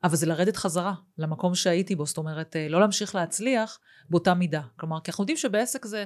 [0.04, 4.62] אבל זה לרדת חזרה למקום שהייתי בו, זאת אומרת, אה, לא להמשיך להצליח באותה מידה.
[4.80, 6.06] כלומר, כי אנחנו יודעים שבעסק זה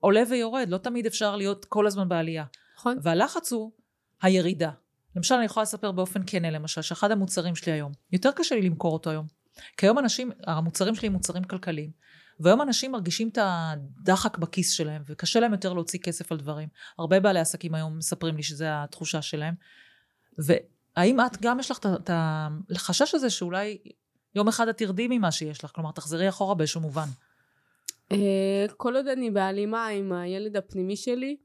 [0.00, 2.44] עולה ויורד, לא תמיד אפשר להיות כל הזמן בעלייה.
[2.76, 2.98] נכון.
[3.02, 3.72] והלחץ הוא
[4.22, 4.70] הירידה.
[5.16, 8.92] למשל, אני יכולה לספר באופן כן, למשל, שאחד המוצרים שלי היום, יותר קשה לי למכור
[8.92, 9.26] אותו היום.
[9.76, 11.90] כי היום אנשים, המוצרים שלי הם מוצרים כלכליים,
[12.40, 16.68] והיום אנשים מרגישים את הדחק בכיס שלהם, וקשה להם יותר להוציא כסף על דברים.
[16.98, 19.54] הרבה בעלי עסקים היום מספרים לי שזו התחושה שלהם.
[20.96, 22.10] האם את גם יש לך את
[22.70, 23.78] החשש הזה שאולי
[24.34, 25.70] יום אחד את תרדי ממה שיש לך?
[25.74, 27.06] כלומר, תחזרי אחורה באיזשהו מובן.
[28.12, 31.36] אה, כל עוד אני בהלימה עם הילד הפנימי שלי,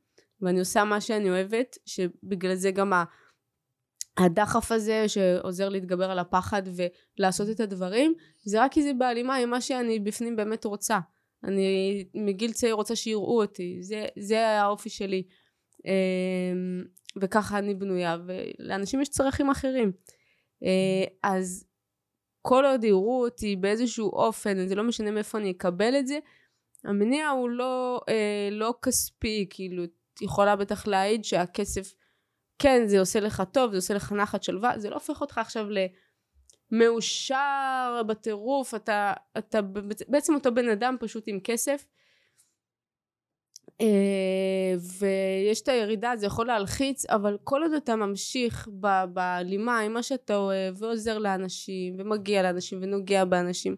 [0.41, 2.93] ואני עושה מה שאני אוהבת, שבגלל זה גם
[4.19, 6.63] הדחף הזה שעוזר להתגבר על הפחד
[7.19, 10.99] ולעשות את הדברים, זה רק כי זה בהלימה עם מה שאני בפנים באמת רוצה.
[11.43, 15.23] אני מגיל צעיר רוצה שיראו אותי, זה, זה האופי שלי.
[15.86, 16.84] אמ,
[17.21, 19.91] וככה אני בנויה, ולאנשים יש צרכים אחרים.
[20.63, 21.65] אה, אז
[22.41, 26.19] כל עוד יראו אותי באיזשהו אופן, זה לא משנה מאיפה אני אקבל את זה,
[26.84, 31.93] המניע הוא לא, אה, לא כספי, כאילו, את יכולה בטח להעיד שהכסף,
[32.59, 35.67] כן, זה עושה לך טוב, זה עושה לך נחת שלווה, זה לא הופך אותך עכשיו
[36.71, 39.59] למאושר בטירוף, אתה, אתה
[40.07, 41.85] בעצם אותו בן אדם פשוט עם כסף.
[43.81, 48.67] אה, ויש את הירידה, זה יכול להלחיץ, אבל כל עוד אתה ממשיך
[49.13, 53.75] בהלימה עם מה שאתה אוהב, ועוזר לאנשים, ומגיע לאנשים, ונוגע באנשים,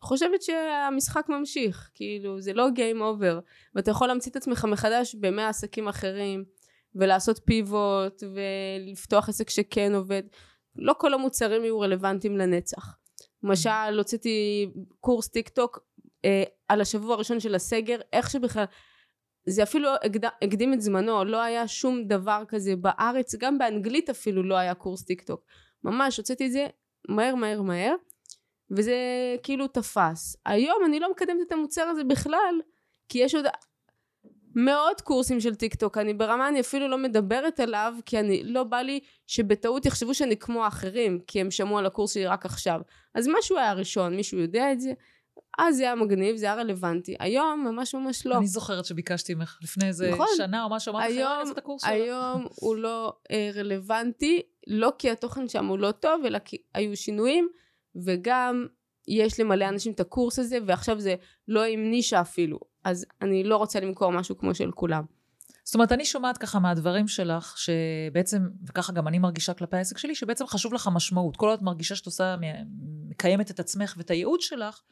[0.00, 3.40] חושבת שהמשחק ממשיך, כאילו זה לא game over,
[3.74, 6.44] ואתה יכול להמציא את עצמך מחדש במאה עסקים אחרים,
[6.94, 10.22] ולעשות pivot, ולפתוח עסק שכן עובד.
[10.76, 12.96] לא כל המוצרים יהיו רלוונטיים לנצח.
[13.42, 14.66] למשל, הוצאתי
[15.00, 15.78] קורס טיק טוק
[16.24, 18.64] אה, על השבוע הראשון של הסגר, איך שבכלל,
[19.48, 19.90] זה אפילו
[20.42, 25.04] הקדים את זמנו, לא היה שום דבר כזה בארץ, גם באנגלית אפילו לא היה קורס
[25.04, 25.44] טיק טוק.
[25.84, 26.66] ממש, הוצאתי את זה
[27.08, 27.94] מהר מהר מהר.
[28.70, 28.96] וזה
[29.42, 30.36] כאילו תפס.
[30.46, 32.54] היום אני לא מקדמת את המוצר הזה בכלל,
[33.08, 33.44] כי יש עוד
[34.64, 38.64] מאות קורסים של טיק טוק, אני ברמה, אני אפילו לא מדברת עליו, כי אני, לא
[38.64, 42.80] בא לי שבטעות יחשבו שאני כמו האחרים, כי הם שמעו על הקורס שלי רק עכשיו.
[43.14, 44.92] אז משהו היה ראשון, מישהו יודע את זה?
[45.58, 47.16] אז זה היה מגניב, זה היה רלוונטי.
[47.18, 48.38] היום ממש ממש לא.
[48.38, 50.26] אני זוכרת שביקשתי ממך לפני איזה נכון.
[50.36, 51.90] שנה או משהו, אמרתי לך, את הקורס שלך.
[51.90, 56.96] היום הוא לא אה, רלוונטי, לא כי התוכן שם הוא לא טוב, אלא כי היו
[56.96, 57.48] שינויים.
[58.04, 58.66] וגם
[59.08, 61.14] יש למלא אנשים את הקורס הזה ועכשיו זה
[61.48, 65.04] לא עם נישה אפילו אז אני לא רוצה למכור משהו כמו של כולם.
[65.64, 70.14] זאת אומרת אני שומעת ככה מהדברים שלך שבעצם וככה גם אני מרגישה כלפי העסק שלי
[70.14, 72.36] שבעצם חשוב לך משמעות כל עוד מרגישה שאת עושה
[73.08, 74.82] מקיימת את עצמך ואת הייעוד שלך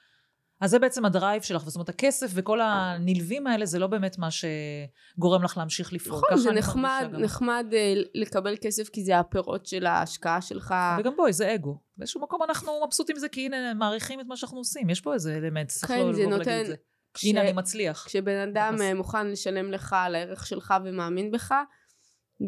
[0.60, 4.28] אז זה בעצם הדרייב שלך, זאת אומרת הכסף וכל הנלווים האלה זה לא באמת מה
[4.30, 6.22] שגורם לך להמשיך לפעול.
[6.26, 10.74] נכון, זה נחמד, נחמד אה, לקבל כסף כי זה הפירות של ההשקעה שלך.
[10.98, 11.78] וגם בואי, זה אגו.
[11.96, 15.36] באיזשהו מקום אנחנו מבסוטים מזה כי הנה מעריכים את מה שאנחנו עושים, יש פה איזה
[15.36, 16.74] אלמנט, צריך כן, לא לבוא ולהגיד את זה.
[17.16, 17.24] כש...
[17.24, 18.04] הנה אני מצליח.
[18.06, 18.80] כשבן אדם תכנס.
[18.80, 21.54] אה, מוכן לשלם לך על הערך שלך ומאמין בך,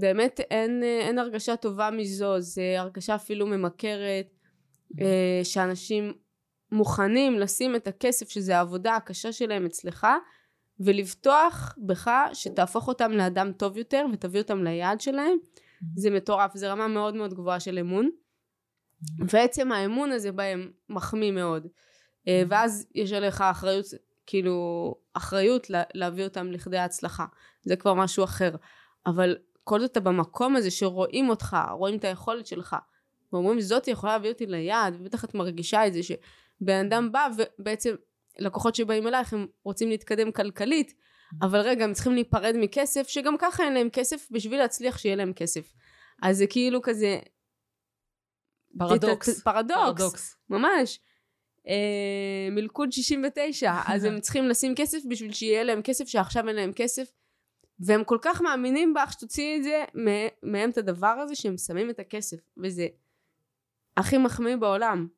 [0.00, 4.35] באמת אין, אה, אין הרגשה טובה מזו, זה הרגשה אפילו ממכרת,
[5.44, 6.12] שאנשים
[6.72, 10.07] מוכנים לשים את הכסף שזה העבודה הקשה שלהם אצלך
[10.81, 15.87] ולבטוח בך שתהפוך אותם לאדם טוב יותר ותביא אותם ליעד שלהם mm-hmm.
[15.96, 19.24] זה מטורף זה רמה מאוד מאוד גבוהה של אמון mm-hmm.
[19.33, 21.66] ועצם האמון הזה בהם מחמיא מאוד
[22.28, 22.46] אה, mm-hmm.
[22.50, 23.85] ואז יש עליך אחריות
[24.28, 27.24] כאילו אחריות להביא אותם לכדי ההצלחה.
[27.62, 28.54] זה כבר משהו אחר.
[29.06, 32.76] אבל כל זאת במקום הזה שרואים אותך רואים את היכולת שלך
[33.32, 36.12] ואומרים זאת יכולה להביא אותי ליעד ובטח את מרגישה את זה ש...
[36.60, 37.94] בן אדם בא ובעצם
[38.38, 40.94] לקוחות שבאים אלייך הם רוצים להתקדם כלכלית
[41.42, 45.32] אבל רגע הם צריכים להיפרד מכסף שגם ככה אין להם כסף בשביל להצליח שיהיה להם
[45.32, 45.72] כסף.
[46.22, 47.18] אז זה כאילו כזה
[48.78, 49.42] פרדוקס.
[49.42, 50.36] פרדוקס, פרדוקס.
[50.50, 51.00] ממש
[51.68, 56.72] אה, מלכוד 69 אז הם צריכים לשים כסף בשביל שיהיה להם כסף שעכשיו אין להם
[56.72, 57.12] כסף.
[57.81, 59.85] והם כל כך מאמינים בך שתוציאי את זה
[60.42, 62.37] מהם את הדבר הזה שהם שמים את הכסף.
[62.57, 62.87] וזה
[63.96, 65.09] הכי מחמיא בעולם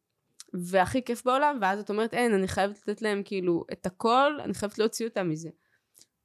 [0.55, 4.55] והכי כיף בעולם, ואז את אומרת, אין, אני חייבת לתת להם כאילו את הכל, אני
[4.55, 5.49] חייבת להוציא אותם מזה.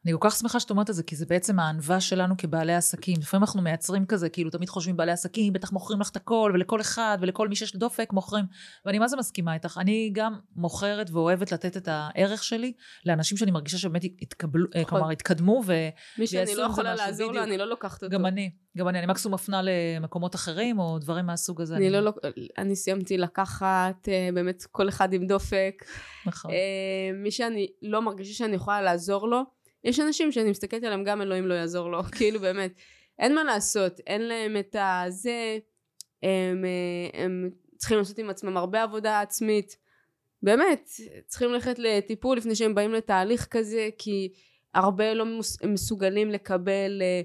[0.05, 3.15] אני כל כך שמחה שאת אומרת את זה, כי זה בעצם הענווה שלנו כבעלי עסקים.
[3.19, 6.81] לפעמים אנחנו מייצרים כזה, כאילו תמיד חושבים בעלי עסקים, בטח מוכרים לך את הכל, ולכל
[6.81, 8.45] אחד, ולכל מי שיש דופק מוכרים.
[8.85, 9.77] ואני מה זה מסכימה איתך.
[9.81, 12.73] אני גם מוכרת ואוהבת לתת את הערך שלי
[13.05, 14.97] לאנשים שאני מרגישה שבאמת התקבלו, אה, נכון.
[14.97, 15.73] כלומר התקדמו ו...
[16.17, 18.13] מי שאני לא יכולה לעזור לו, אני לא לוקחת אותו.
[18.13, 18.51] גם אני.
[18.77, 18.99] גם אני.
[18.99, 21.75] אני מקסימום מפנה למקומות אחרים, או דברים מהסוג הזה.
[21.75, 22.05] אני, אני...
[22.05, 22.13] לא,
[22.57, 25.85] אני סיימתי לקחת אה, באמת כל אחד עם דופק.
[26.25, 26.51] נכון.
[26.51, 26.57] אה,
[27.13, 29.54] מי שאני לא מרגישה שאני יכולה לעזור לו,
[29.85, 32.73] יש אנשים שאני מסתכלת עליהם גם אלוהים לא יעזור לו כאילו באמת.
[33.19, 35.57] אין מה לעשות אין להם את הזה
[36.23, 39.77] הם, אה, הם צריכים לעשות עם עצמם הרבה עבודה עצמית.
[40.43, 40.89] באמת
[41.27, 44.33] צריכים ללכת לטיפול לפני שהם באים לתהליך כזה כי
[44.73, 45.25] הרבה לא
[45.63, 47.21] מסוגלים לקבל אה,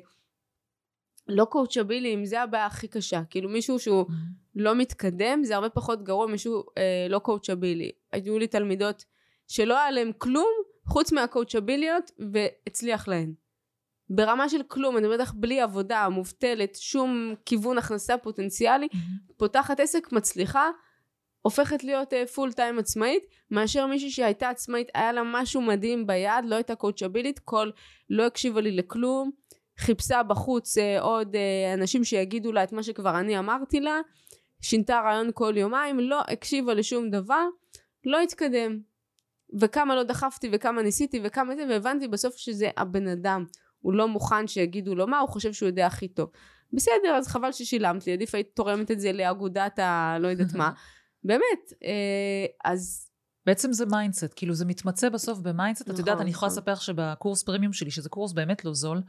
[1.29, 3.23] לא קואוצ'בילים זה הבעיה הכי קשה.
[3.31, 4.13] כאילו מישהו שהוא mm-hmm.
[4.55, 7.93] לא מתקדם זה הרבה פחות גרוע מישהו אה, לא קואוצ'בילי.
[8.13, 9.05] היו לי תלמידות
[9.49, 13.33] שלא היה להם כלום חוץ מהקואוצ'ביליות והצליח להן
[14.11, 19.33] ברמה של כלום, אני לך בלי עבודה, מובטלת, שום כיוון הכנסה פוטנציאלי, mm-hmm.
[19.37, 20.71] פותחת עסק, מצליחה,
[21.43, 26.45] הופכת להיות פול uh, טיים עצמאית, מאשר מישהי שהייתה עצמאית, היה לה משהו מדהים ביד,
[26.45, 27.71] לא הייתה קואוצ'בילית, כל,
[28.11, 29.31] לא הקשיבה לי לכלום,
[29.79, 34.01] חיפשה בחוץ uh, עוד uh, אנשים שיגידו לה את מה שכבר אני אמרתי לה,
[34.61, 37.47] שינתה רעיון כל יומיים, לא הקשיבה לשום דבר,
[38.05, 38.90] לא התקדם.
[39.61, 43.45] וכמה לא דחפתי וכמה ניסיתי וכמה זה, והבנתי בסוף שזה הבן אדם.
[43.81, 46.31] הוא לא מוכן שיגידו לו מה, הוא חושב שהוא יודע הכי טוב.
[46.73, 50.17] בסדר, אז חבל ששילמת לי, עדיף היית תורמת את זה לאגודת ה...
[50.21, 50.71] לא יודעת מה.
[51.25, 53.11] באמת, אה, אז...
[53.47, 55.83] בעצם זה mindset, כאילו זה מתמצה בסוף ב mindset.
[55.83, 56.59] נכון, את יודעת, אני יכולה נכון.
[56.63, 59.03] לספר לך שבקורס פרימיום שלי, שזה קורס באמת לא זול,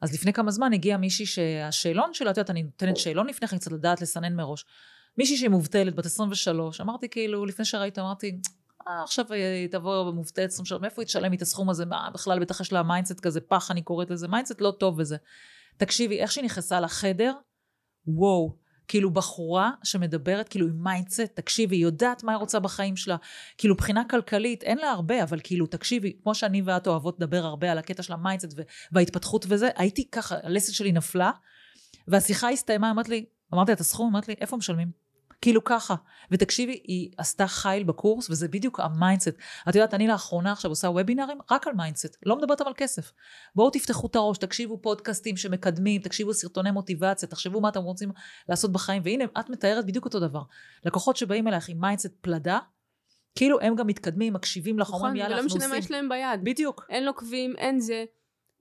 [0.00, 3.58] אז לפני כמה זמן הגיעה מישהי שהשאלון שלה, את יודעת, אני נותנת שאלון לפני כן,
[3.58, 4.64] קצת לדעת לסנן מראש.
[5.18, 8.40] מישהי שהיא מובטלת, בת 23, אמרתי כאילו, לפני שראית, אמרתי,
[8.88, 11.86] אה, עכשיו היא תבוא המובטלת 23, מאיפה היא תשלם לי את הסכום הזה?
[11.86, 15.16] מה, בכלל בטח יש לה mindset כזה, פח אני קוראת לזה, mindset לא טוב וזה.
[15.76, 17.32] תקשיבי, איך שהיא נכנסה לחדר,
[18.06, 18.56] וואו,
[18.88, 23.16] כאילו בחורה שמדברת כאילו עם mindset, תקשיבי, היא יודעת מה היא רוצה בחיים שלה.
[23.58, 27.72] כאילו מבחינה כלכלית אין לה הרבה, אבל כאילו תקשיבי, כמו שאני ואת אוהבות לדבר הרבה
[27.72, 28.58] על הקטע של ה mindset
[28.92, 31.30] וההתפתחות וזה, הייתי ככה, הלסת שלי נפלה,
[32.08, 35.05] והשיחה הסתיימה, אמרה לי, אמרתי את הסכום, אמרה לי, איפה משלמים?
[35.40, 35.94] כאילו ככה.
[36.30, 39.38] ותקשיבי, היא עשתה חייל בקורס, וזה בדיוק ה mindset.
[39.68, 43.12] את יודעת, אני לאחרונה עכשיו עושה וובינארים רק על mindset, לא מדברת על כסף.
[43.54, 48.10] בואו תפתחו את הראש, תקשיבו פודקאסטים שמקדמים, תקשיבו סרטוני מוטיבציה, תחשבו מה אתם רוצים
[48.48, 50.42] לעשות בחיים, והנה, את מתארת בדיוק אותו דבר.
[50.84, 52.58] לקוחות שבאים אלייך עם mindset פלדה,
[53.34, 55.70] כאילו הם גם מתקדמים, מקשיבים לך, אומרים נכון, יאללה, אנחנו עושים.
[55.70, 56.44] ולא משנה מה יש להם ביד.
[56.44, 56.86] בדיוק.
[56.88, 58.04] אין לו עוקבים, אין זה.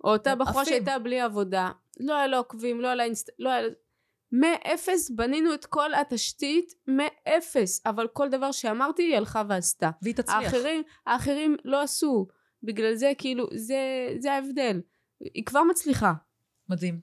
[0.04, 3.30] או אותה בחורה שהייתה בלי עבודה, לא היה לו עוקבים, לא היה לה אינסט...
[3.40, 3.68] לא היה...
[4.32, 9.90] מאפס בנינו את כל התשתית מאפס אבל כל דבר שאמרתי היא הלכה ועשתה.
[10.02, 10.36] והיא תצליח.
[10.36, 12.28] האחרים, האחרים לא עשו.
[12.64, 13.78] בגלל זה כאילו זה,
[14.20, 14.82] זה ההבדל.
[15.20, 16.14] היא כבר מצליחה.
[16.70, 17.00] מדהים.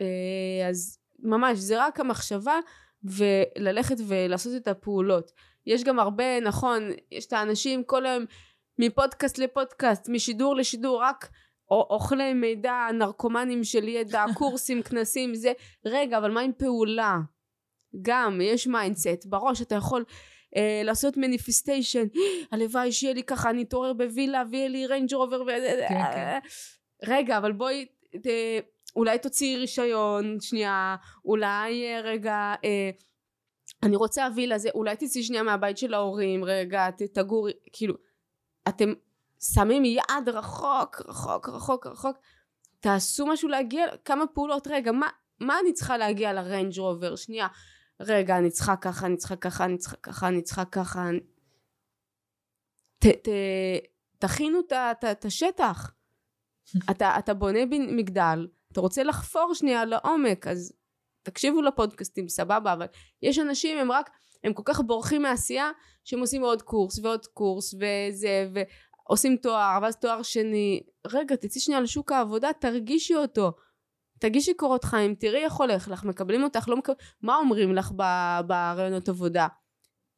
[0.00, 2.58] אה, אז ממש זה רק המחשבה
[3.04, 5.32] וללכת ולעשות את הפעולות.
[5.66, 8.24] יש גם הרבה נכון יש את האנשים כל היום
[8.78, 11.28] מפודקאסט לפודקאסט משידור לשידור רק
[11.70, 15.52] אוכלי מידע, נרקומנים של ידע, קורסים, כנסים, זה,
[15.84, 17.18] רגע, אבל מה עם פעולה?
[18.02, 20.04] גם, יש mindset, בראש אתה יכול
[20.56, 22.06] אה, לעשות manifestation,
[22.52, 25.46] הלוואי שיהיה לי ככה, אני אתעורר בווילה ויהיה לי Range Rover, ו...
[25.88, 26.38] כן, כן.
[27.12, 27.86] רגע, אבל בואי,
[28.22, 28.26] ת,
[28.96, 32.90] אולי תוציאי רישיון, שנייה, אולי אה, רגע, אה,
[33.82, 37.94] אני רוצה וילה, זה, אולי תצאי שנייה מהבית של ההורים, רגע, תגורי, כאילו,
[38.68, 38.92] אתם
[39.40, 42.16] שמים יעד רחוק, רחוק, רחוק, רחוק,
[42.80, 45.08] תעשו משהו להגיע, כמה פעולות, רגע, מה,
[45.40, 47.16] מה אני צריכה להגיע ל Range Rover?
[47.16, 47.46] שנייה,
[48.00, 51.10] רגע, אני צריכה ככה, אני צריכה ככה, אני צריכה ככה, אני צריכה ככה.
[52.98, 53.28] ת, ת,
[54.18, 54.60] תכינו
[55.10, 55.92] את השטח.
[56.90, 57.58] אתה, אתה בונה
[57.96, 60.72] מגדל, אתה רוצה לחפור שנייה לעומק, אז
[61.22, 62.86] תקשיבו לפודקאסטים, סבבה, אבל
[63.22, 64.10] יש אנשים, הם רק,
[64.44, 65.70] הם כל כך בורחים מעשייה,
[66.04, 68.48] שהם עושים עוד קורס ועוד קורס וזה,
[69.08, 70.80] עושים תואר, ואז תואר שני.
[71.06, 73.52] רגע, תצאי שנייה לשוק העבודה, תרגישי אותו.
[74.18, 76.98] תגישי קורות חיים, תראי איך הולך לך, מקבלים אותך, לא מקבלים...
[77.22, 77.92] מה אומרים לך
[78.46, 79.46] בראיונות עבודה?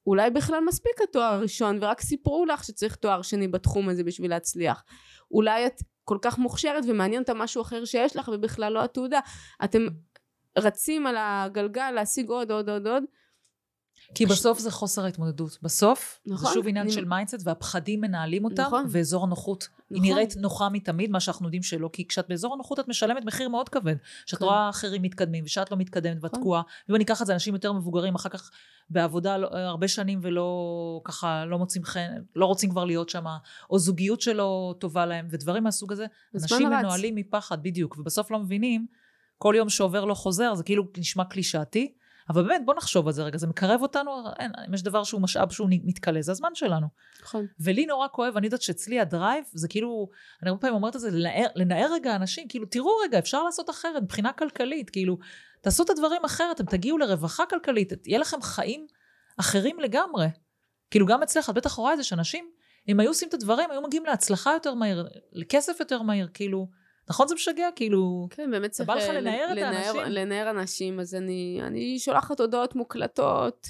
[0.06, 4.84] אולי בכלל מספיק התואר הראשון ורק סיפרו לך שצריך תואר שני בתחום הזה בשביל להצליח.
[5.30, 9.20] אולי את כל כך מוכשרת ומעניין אותה משהו אחר שיש לך ובכלל לא התעודה.
[9.64, 9.86] אתם
[10.58, 13.04] רצים על הגלגל להשיג עוד עוד עוד עוד
[14.14, 15.58] כי בסוף זה חוסר ההתמודדות.
[15.62, 16.92] בסוף, נכון, זה שוב עניין אני...
[16.92, 18.84] של mindset, והפחדים מנהלים אותם, נכון.
[18.88, 19.68] ואזור הנוחות.
[19.90, 20.04] נכון.
[20.04, 23.48] היא נראית נוחה מתמיד, מה שאנחנו יודעים שלא, כי כשאת באזור הנוחות את משלמת מחיר
[23.48, 23.96] מאוד כבד.
[24.26, 24.44] שאת כן.
[24.44, 26.40] רואה אחרים מתקדמים, ושאת לא מתקדמת ואת נכון.
[26.40, 26.62] תקועה.
[26.88, 28.50] ואם אני אקח את זה, אנשים יותר מבוגרים, אחר כך
[28.90, 33.24] בעבודה לא, הרבה שנים ולא, ככה, לא מוצאים חן, לא רוצים כבר להיות שם,
[33.70, 36.06] או זוגיות שלא טובה להם, ודברים מהסוג הזה.
[36.34, 38.86] אנשים מנוהלים מפחד, בדיוק, ובסוף לא מבינים,
[39.38, 41.92] כל יום שעובר לא חוזר, זה כאילו נשמע קלישאתי.
[42.30, 45.20] אבל באמת, בוא נחשוב על זה רגע, זה מקרב אותנו, אין, אם יש דבר שהוא
[45.20, 46.86] משאב שהוא מתכלה, זה הזמן שלנו.
[47.22, 47.46] נכון.
[47.60, 50.08] ולי נורא כואב, אני יודעת שאצלי הדרייב, זה כאילו,
[50.42, 53.70] אני הרבה פעמים אומרת את זה, לנער, לנער רגע אנשים, כאילו, תראו רגע, אפשר לעשות
[53.70, 55.18] אחרת, מבחינה כלכלית, כאילו,
[55.60, 58.86] תעשו את הדברים אחרת, אתם תגיעו לרווחה כלכלית, יהיה לכם חיים
[59.36, 60.26] אחרים לגמרי.
[60.90, 62.50] כאילו, גם אצלך, את בטח רואה את זה שאנשים,
[62.88, 66.68] אם היו עושים את הדברים, היו מגיעים להצלחה יותר מהיר, לכסף יותר מהיר, כאילו,
[67.10, 67.68] נכון זה משגע?
[67.76, 68.26] כאילו...
[68.30, 68.88] כן, באמת צריך...
[68.88, 70.02] בא לך לנער את האנשים?
[70.06, 73.66] לנער אנשים, אז אני, אני שולחת הודעות מוקלטות.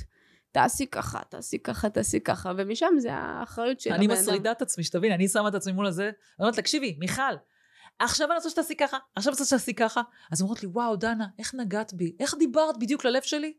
[0.52, 4.10] תעשי ככה, תעשי ככה, תעשי ככה, ומשם זה האחריות של הבן אדם.
[4.10, 7.22] אני מסרידה את עצמי, שתבין, אני שמה את עצמי מול הזה, אני אומרת, תקשיבי, מיכל,
[7.98, 10.02] עכשיו אני רוצה שתעשי ככה, עכשיו אני רוצה שתעשי ככה.
[10.32, 12.16] אז אומרות לי, וואו, דנה, איך נגעת בי?
[12.20, 13.52] איך דיברת בדיוק ללב שלי?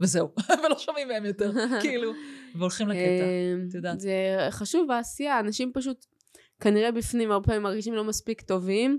[0.00, 0.28] וזהו,
[0.64, 2.12] ולא שומעים מהם יותר, כאילו,
[2.54, 4.00] והולכים לקטע, אמ, את יודעת.
[4.00, 4.12] זה
[4.50, 6.06] חשוב בעשייה, אנשים פשוט
[6.60, 8.98] כנראה בפנים הרבה פעמים מרגישים לא מספיק טובים,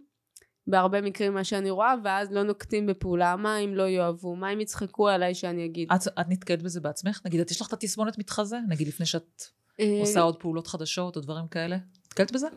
[0.67, 3.35] בהרבה מקרים מה שאני רואה, ואז לא נוקטים בפעולה.
[3.35, 4.35] מה אם לא יאהבו?
[4.35, 5.87] מה אם יצחקו עליי שאני אגיד?
[5.91, 7.21] את, את נתקלת בזה בעצמך?
[7.25, 8.57] נגיד, את יש לך את התסמונת מתחזה?
[8.69, 9.43] נגיד, לפני שאת
[9.79, 11.77] אה, עושה עוד פעולות חדשות או דברים כאלה?
[12.05, 12.47] נתקלת בזה?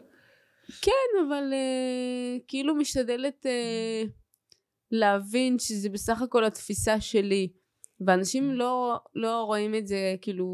[0.83, 4.11] כן, אבל uh, כאילו משתדלת uh,
[4.91, 7.53] להבין שזה בסך הכל התפיסה שלי.
[8.07, 8.55] ואנשים mm.
[8.55, 10.47] לא, לא רואים את זה, כאילו...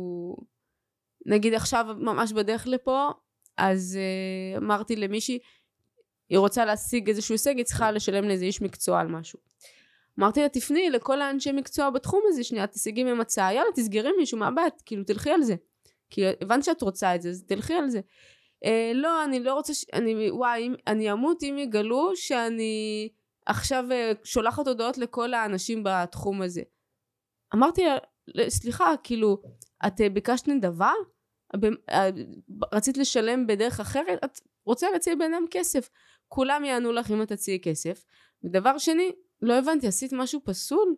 [1.26, 3.08] נגיד עכשיו, ממש בדרך לפה,
[3.56, 5.38] אז uh, אמרתי למישהי,
[6.28, 9.38] היא רוצה להשיג איזשהו הישג, היא צריכה לשלם לאיזה איש מקצוע על משהו.
[10.18, 14.38] אמרתי לה, תפני לכל האנשי מקצוע בתחום הזה, שנייה, תשיגי מהם הצעה, יאללה, תסגרי מישהו
[14.38, 15.54] מהבית, כאילו, תלכי על זה.
[16.10, 18.00] כי הבנת שאת רוצה את זה, אז תלכי על זה.
[18.64, 19.84] אה, לא, אני לא רוצה, ש...
[19.92, 23.08] אני, וואי, אני אמות אם יגלו שאני
[23.46, 26.62] עכשיו אה, שולחת הודעות לכל האנשים בתחום הזה.
[27.54, 29.42] אמרתי לה, סליחה, כאילו,
[29.86, 30.92] את אה, ביקשת נדבה?
[31.90, 32.08] אה,
[32.72, 34.24] רצית לשלם בדרך אחרת?
[34.24, 35.90] את רוצה להציע אדם כסף.
[36.28, 38.04] כולם יענו לך אם את תציעי כסף.
[38.44, 40.94] ודבר שני, לא הבנתי, עשית משהו פסול?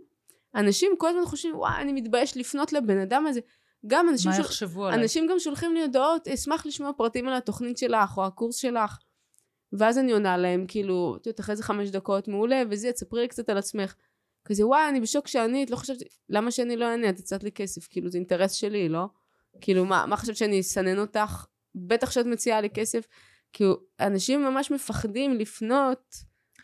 [0.55, 3.41] אנשים כל הזמן חושבים, וואי, אני מתבייש לפנות לבן אדם הזה.
[3.87, 4.31] גם אנשים...
[4.31, 5.01] מה יחשבו עליי?
[5.01, 8.99] אנשים גם שולחים לי הודעות, אשמח לשמוע פרטים על התוכנית שלך, או הקורס שלך.
[9.73, 13.29] ואז אני עונה להם, כאילו, את יודעת, אחרי איזה חמש דקות, מעולה, וזה, תספרי לי
[13.29, 13.95] קצת על עצמך.
[14.45, 15.97] כזה, וואי, אני בשוק שאני, את לא חושבת,
[16.29, 17.09] למה שאני לא אענה?
[17.09, 19.07] את הצעת לי כסף, כאילו, זה אינטרס שלי, לא?
[19.61, 21.47] כאילו, מה, מה חושבת שאני אסנן אותך?
[21.75, 23.07] בטח שאת מציעה לי כסף.
[23.57, 26.17] כאילו, אנשים ממש מפחדים לפנות.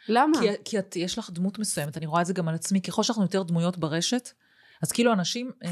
[0.09, 0.39] למה?
[0.41, 3.03] כי, כי את, יש לך דמות מסוימת, אני רואה את זה גם על עצמי, ככל
[3.03, 4.29] שאנחנו יותר דמויות ברשת,
[4.83, 5.71] אז כאילו אנשים אה,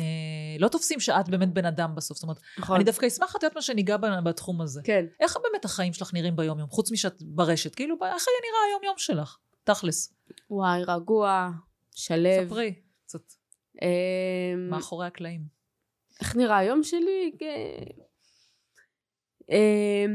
[0.58, 2.16] לא תופסים שאת באמת בן אדם בסוף.
[2.16, 2.76] זאת אומרת, נכון.
[2.76, 4.80] אני דווקא אשמח לתת מה שניגע בתחום הזה.
[4.84, 5.04] כן.
[5.20, 7.74] איך באמת החיים שלך נראים ביום-יום, חוץ משאת ברשת?
[7.74, 9.36] כאילו, איך היה נראה היום-יום שלך?
[9.64, 10.14] תכלס.
[10.50, 11.50] וואי, רגוע,
[11.94, 12.46] שלב.
[12.46, 13.32] ספרי קצת.
[13.82, 15.44] אה, מאחורי הקלעים.
[16.20, 17.32] איך נראה היום שלי?
[19.50, 20.06] אה,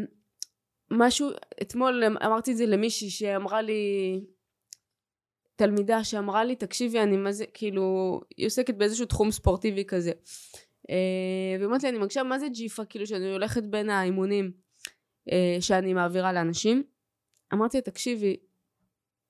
[0.98, 1.30] משהו,
[1.62, 4.22] אתמול אמרתי את זה למישהי שאמרה לי,
[5.56, 10.12] תלמידה שאמרה לי, תקשיבי, אני מה זה, כאילו, היא עוסקת באיזשהו תחום ספורטיבי כזה.
[10.90, 14.52] אה, והיא אומרת לי, אני מרגישה מה זה ג'יפה, כאילו, שאני הולכת בין האימונים
[15.32, 16.84] אה, שאני מעבירה לאנשים.
[17.54, 18.38] אמרתי לה, תקשיבי,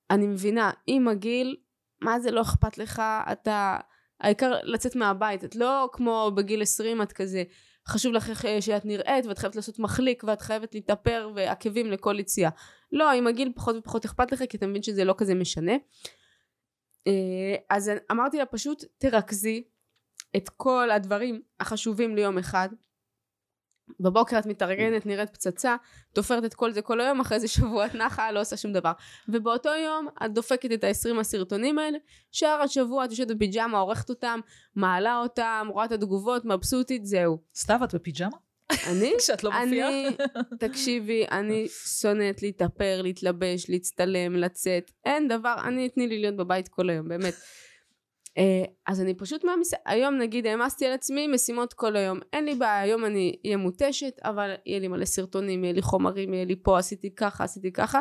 [0.10, 1.56] אני מבינה, עם הגיל,
[2.02, 3.02] מה זה לא אכפת לך,
[3.32, 3.78] אתה,
[4.22, 7.44] העיקר לצאת מהבית, את לא כמו בגיל 20, את כזה,
[7.88, 12.50] חשוב לך אה, שאת נראית ואת חייבת לעשות מחליק ואת חייבת להתאפר ועקבים לכל יציאה.
[12.92, 15.74] לא, עם הגיל פחות ופחות אכפת לך כי אתה מבין שזה לא כזה משנה.
[17.08, 19.64] אה, אז אמרתי לה פשוט תרכזי
[20.36, 22.70] את כל הדברים החשובים ליום אחד
[24.00, 25.76] בבוקר את מתארגנת, נראית פצצה,
[26.14, 28.92] תופרת את כל זה כל היום, אחרי זה שבוע את נחה, לא עושה שום דבר.
[29.30, 31.98] ובאותו יום את דופקת את ה-20 הסרטונים האלה,
[32.32, 34.40] שאר השבוע את יושבת בפיג'מה, עורכת אותם,
[34.76, 37.38] מעלה אותם, רואה את התגובות, מבסוטית, זהו.
[37.56, 38.38] סתיו, את בפיג'מה?
[38.88, 39.14] אני?
[39.20, 39.90] כשאת לא מופיעה?
[39.90, 40.08] אני,
[40.68, 41.68] תקשיבי, אני
[42.02, 44.92] שונאת להתאפר, להתלבש, להצטלם, לצאת.
[45.06, 47.34] אין דבר, אני, תני לי להיות בבית כל היום, באמת.
[48.38, 52.56] אה, אז אני פשוט מעמיסה, היום נגיד העמסתי על עצמי משימות כל היום, אין לי
[52.56, 56.56] בעיה, היום אני אהיה מותשת, אבל יהיה לי מלא סרטונים, יהיה לי חומרים, יהיה לי
[56.64, 58.00] פה, עשיתי ככה, עשיתי ככה.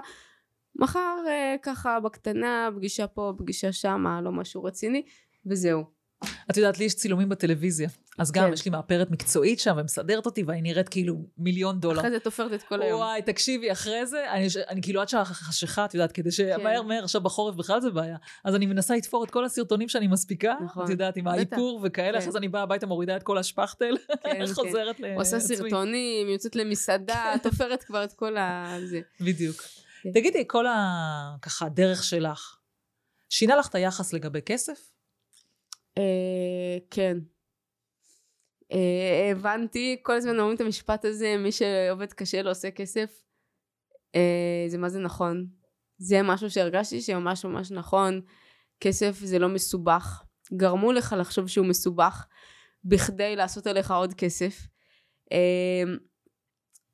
[0.76, 5.02] מחר אה, ככה בקטנה, פגישה פה, פגישה שמה, לא משהו רציני,
[5.46, 6.03] וזהו.
[6.50, 7.88] את יודעת, לי יש צילומים בטלוויזיה.
[8.18, 8.52] אז גם כן.
[8.52, 12.00] יש לי מאפרת מקצועית שם ומסדרת אותי ואני נראית כאילו מיליון דולר.
[12.00, 13.00] אחרי זה תופרת את כל היום.
[13.00, 16.88] וואי, תקשיבי, אחרי זה, אני, אני כאילו עד שעה חשיכה, את יודעת, כדי שמהר כן.
[16.88, 18.16] מהר, עכשיו בחורף בכלל זה בעיה.
[18.44, 20.84] אז אני מנסה לתפור את כל הסרטונים שאני מספיקה, נכון.
[20.84, 22.18] את יודעת, עם האיפור וכאלה, כן.
[22.18, 25.02] אחרי זה אני באה הביתה, מורידה את כל השפכטל, כן, חוזרת כן.
[25.02, 25.14] לעצמי.
[25.14, 28.76] עושה סרטונים, יוצאת למסעדה, תופרת כבר את כל ה...
[28.84, 29.00] זה.
[29.20, 29.62] בדיוק.
[30.02, 30.12] כן.
[30.12, 31.36] תגידי, כל ה...
[31.42, 32.56] ככה, הדרך שלך,
[33.28, 34.93] שינה לך את היחס לגבי כסף?
[35.98, 37.18] אה, כן.
[38.72, 43.22] אה, הבנתי, כל הזמן אומרים את המשפט הזה, מי שעובד קשה לא עושה כסף.
[44.14, 45.46] אה, זה מה זה נכון.
[45.98, 48.20] זה משהו שהרגשתי שממש ממש נכון.
[48.80, 50.22] כסף זה לא מסובך.
[50.52, 52.26] גרמו לך לחשוב שהוא מסובך
[52.84, 54.66] בכדי לעשות עליך עוד כסף.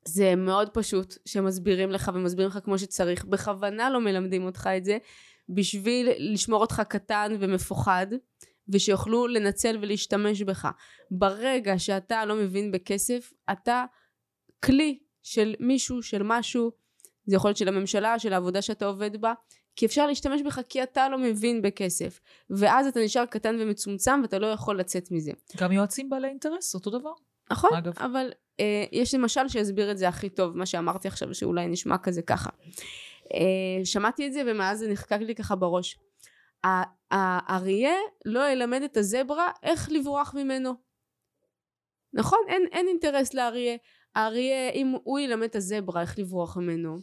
[0.05, 3.25] זה מאוד פשוט שמסבירים לך ומסבירים לך כמו שצריך.
[3.25, 4.97] בכוונה לא מלמדים אותך את זה
[5.49, 8.07] בשביל לשמור אותך קטן ומפוחד.
[8.69, 10.67] ושיוכלו לנצל ולהשתמש בך.
[11.11, 13.85] ברגע שאתה לא מבין בכסף, אתה
[14.63, 16.71] כלי של מישהו, של משהו,
[17.25, 19.33] זה יכול להיות של הממשלה, של העבודה שאתה עובד בה,
[19.75, 22.19] כי אפשר להשתמש בך כי אתה לא מבין בכסף.
[22.49, 25.31] ואז אתה נשאר קטן ומצומצם ואתה לא יכול לצאת מזה.
[25.57, 27.11] גם יועצים בעלי אינטרס, אותו דבר.
[27.51, 27.93] נכון, אגב.
[27.97, 32.21] אבל אה, יש למשל שיסביר את זה הכי טוב, מה שאמרתי עכשיו, שאולי נשמע כזה
[32.21, 32.49] ככה.
[33.33, 35.99] אה, שמעתי את זה ומאז זה נחקק לי ככה בראש.
[37.11, 37.95] האריה
[38.25, 40.73] לא ילמד את הזברה איך לברוח ממנו.
[42.13, 42.39] נכון?
[42.47, 43.77] אין, אין אינטרס לאריה.
[44.15, 46.99] האריה, אם הוא ילמד את הזברה איך לברוח ממנו,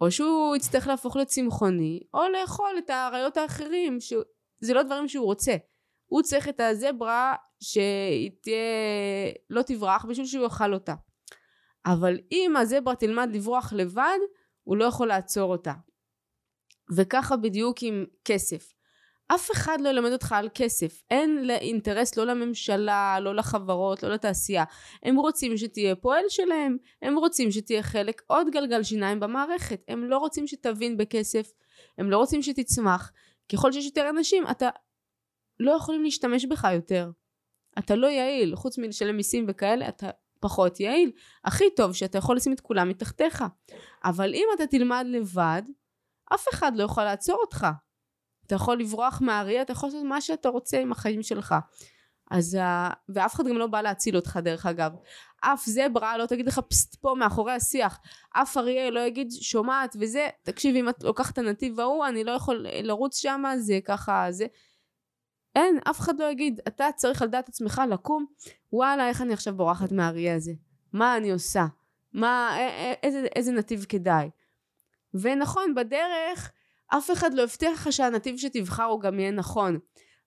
[0.00, 5.56] או שהוא יצטרך להפוך לצמחוני, או לאכול את האריות האחרים, שזה לא דברים שהוא רוצה.
[6.06, 8.56] הוא צריך את הזברה שהיא תהיה,
[9.50, 10.94] לא תברח בשביל שהוא יאכל אותה.
[11.86, 14.18] אבל אם הזברה תלמד לברוח לבד,
[14.62, 15.72] הוא לא יכול לעצור אותה.
[16.96, 18.75] וככה בדיוק עם כסף.
[19.28, 21.02] אף אחד לא ילמד אותך על כסף.
[21.10, 24.64] אין אינטרס לא לממשלה, לא לחברות, לא לתעשייה.
[25.02, 29.82] הם רוצים שתהיה פועל שלהם, הם רוצים שתהיה חלק עוד גלגל שיניים במערכת.
[29.88, 31.52] הם לא רוצים שתבין בכסף,
[31.98, 33.12] הם לא רוצים שתצמח.
[33.52, 34.68] ככל שיש יותר אנשים, אתה
[35.60, 37.10] לא יכולים להשתמש בך יותר.
[37.78, 40.10] אתה לא יעיל, חוץ מלשלם מיסים וכאלה, אתה
[40.40, 41.12] פחות יעיל.
[41.44, 43.44] הכי טוב שאתה יכול לשים את כולם מתחתיך.
[44.04, 45.62] אבל אם אתה תלמד לבד,
[46.34, 47.66] אף אחד לא יכול לעצור אותך.
[48.46, 51.54] אתה יכול לברוח מהאריה, אתה יכול לעשות מה שאתה רוצה עם החיים שלך.
[52.30, 52.58] אז,
[53.08, 54.92] ואף אחד גם לא בא להציל אותך דרך אגב.
[55.40, 58.00] אף זברה לא תגיד לך פסט פה מאחורי השיח.
[58.30, 62.30] אף אריה לא יגיד שומעת וזה, תקשיב אם את לוקחת את הנתיב ההוא אני לא
[62.30, 64.46] יכול לרוץ שם, זה ככה, זה.
[65.54, 68.26] אין, אף אחד לא יגיד, אתה צריך על דעת עצמך לקום,
[68.72, 70.52] וואלה איך אני עכשיו בורחת מהאריה הזה?
[70.92, 71.66] מה אני עושה?
[72.12, 72.56] מה,
[73.02, 74.30] איזה, איזה נתיב כדאי?
[75.14, 76.52] ונכון, בדרך
[76.88, 79.78] אף אחד לא הבטיח לך שהנתיב שתבחר הוא גם יהיה נכון.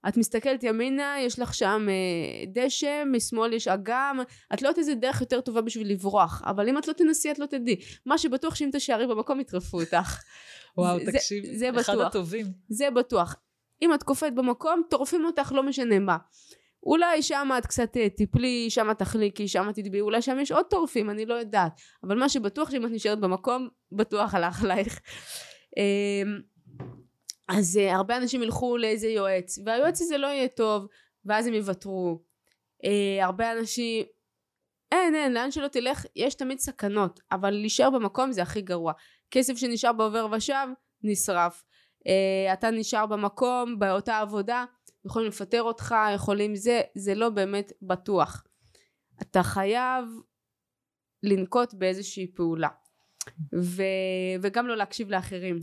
[0.07, 4.19] את מסתכלת ימינה, יש לך שם אה, דשא, משמאל יש אגם,
[4.53, 7.39] את לא יודעת איזה דרך יותר טובה בשביל לברוח, אבל אם את לא תנסי את
[7.39, 7.75] לא תדעי.
[8.05, 10.21] מה שבטוח שאם תשארי במקום יטרפו אותך.
[10.77, 12.07] וואו, זה, תקשיב, זה, זה אחד בטוח.
[12.07, 12.45] הטובים.
[12.69, 13.35] זה בטוח.
[13.81, 16.17] אם את קופאת במקום, טורפים אותך לא משנה מה.
[16.83, 21.09] אולי שם את קצת אה, תיפלי, שם תחליקי, שם תטביעי, אולי שם יש עוד טורפים,
[21.09, 21.71] אני לא יודעת.
[22.03, 24.99] אבל מה שבטוח שאם את נשארת במקום, בטוח הלך עלייך.
[25.79, 26.41] אמ,
[27.47, 30.87] אז uh, הרבה אנשים ילכו לאיזה יועץ והיועץ הזה לא יהיה טוב
[31.25, 32.23] ואז הם יוותרו.
[32.85, 34.05] uh, הרבה אנשים
[34.91, 38.93] אין אין לאן שלא תלך יש תמיד סכנות אבל להישאר במקום זה הכי גרוע.
[39.31, 40.67] כסף שנשאר בעובר ושב
[41.03, 41.63] נשרף.
[42.07, 44.65] uh, אתה נשאר במקום באותה עבודה
[45.05, 48.43] יכולים לפטר אותך יכולים זה זה לא באמת בטוח.
[49.21, 50.05] אתה חייב
[51.23, 52.69] לנקוט באיזושהי פעולה
[53.55, 53.83] ו...
[54.41, 55.59] וגם לא להקשיב לאחרים.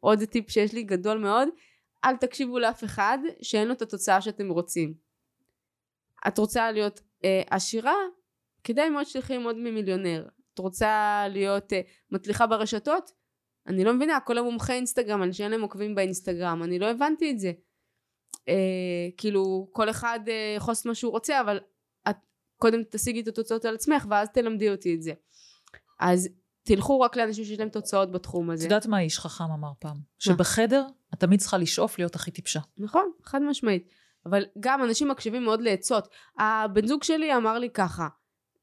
[0.00, 1.48] עוד טיפ שיש לי גדול מאוד,
[2.04, 4.94] אל תקשיבו לאף אחד שאין לו את התוצאה שאתם רוצים.
[6.28, 7.94] את רוצה להיות אה, עשירה?
[8.64, 10.28] כדאי מאוד שתלכי ללמוד ממיליונר.
[10.54, 11.80] את רוצה להיות אה,
[12.10, 13.10] מצליחה ברשתות?
[13.66, 17.38] אני לא מבינה, כל המומחי אינסטגרם, אנשים שאין להם עוקבים באינסטגרם, אני לא הבנתי את
[17.38, 17.52] זה.
[18.48, 21.60] אה, כאילו, כל אחד אה, יכול לעשות מה שהוא רוצה, אבל
[22.10, 22.16] את
[22.56, 25.12] קודם תשיגי את התוצאות על עצמך, ואז תלמדי אותי את זה.
[26.00, 26.28] אז
[26.64, 28.66] תלכו רק לאנשים שיש להם תוצאות בתחום הזה.
[28.66, 29.96] את יודעת מה איש חכם אמר פעם?
[30.18, 32.60] שבחדר את תמיד צריכה לשאוף להיות הכי טיפשה.
[32.78, 33.88] נכון, חד משמעית.
[34.26, 36.08] אבל גם אנשים מקשיבים מאוד לעצות.
[36.38, 38.08] הבן זוג שלי אמר לי ככה,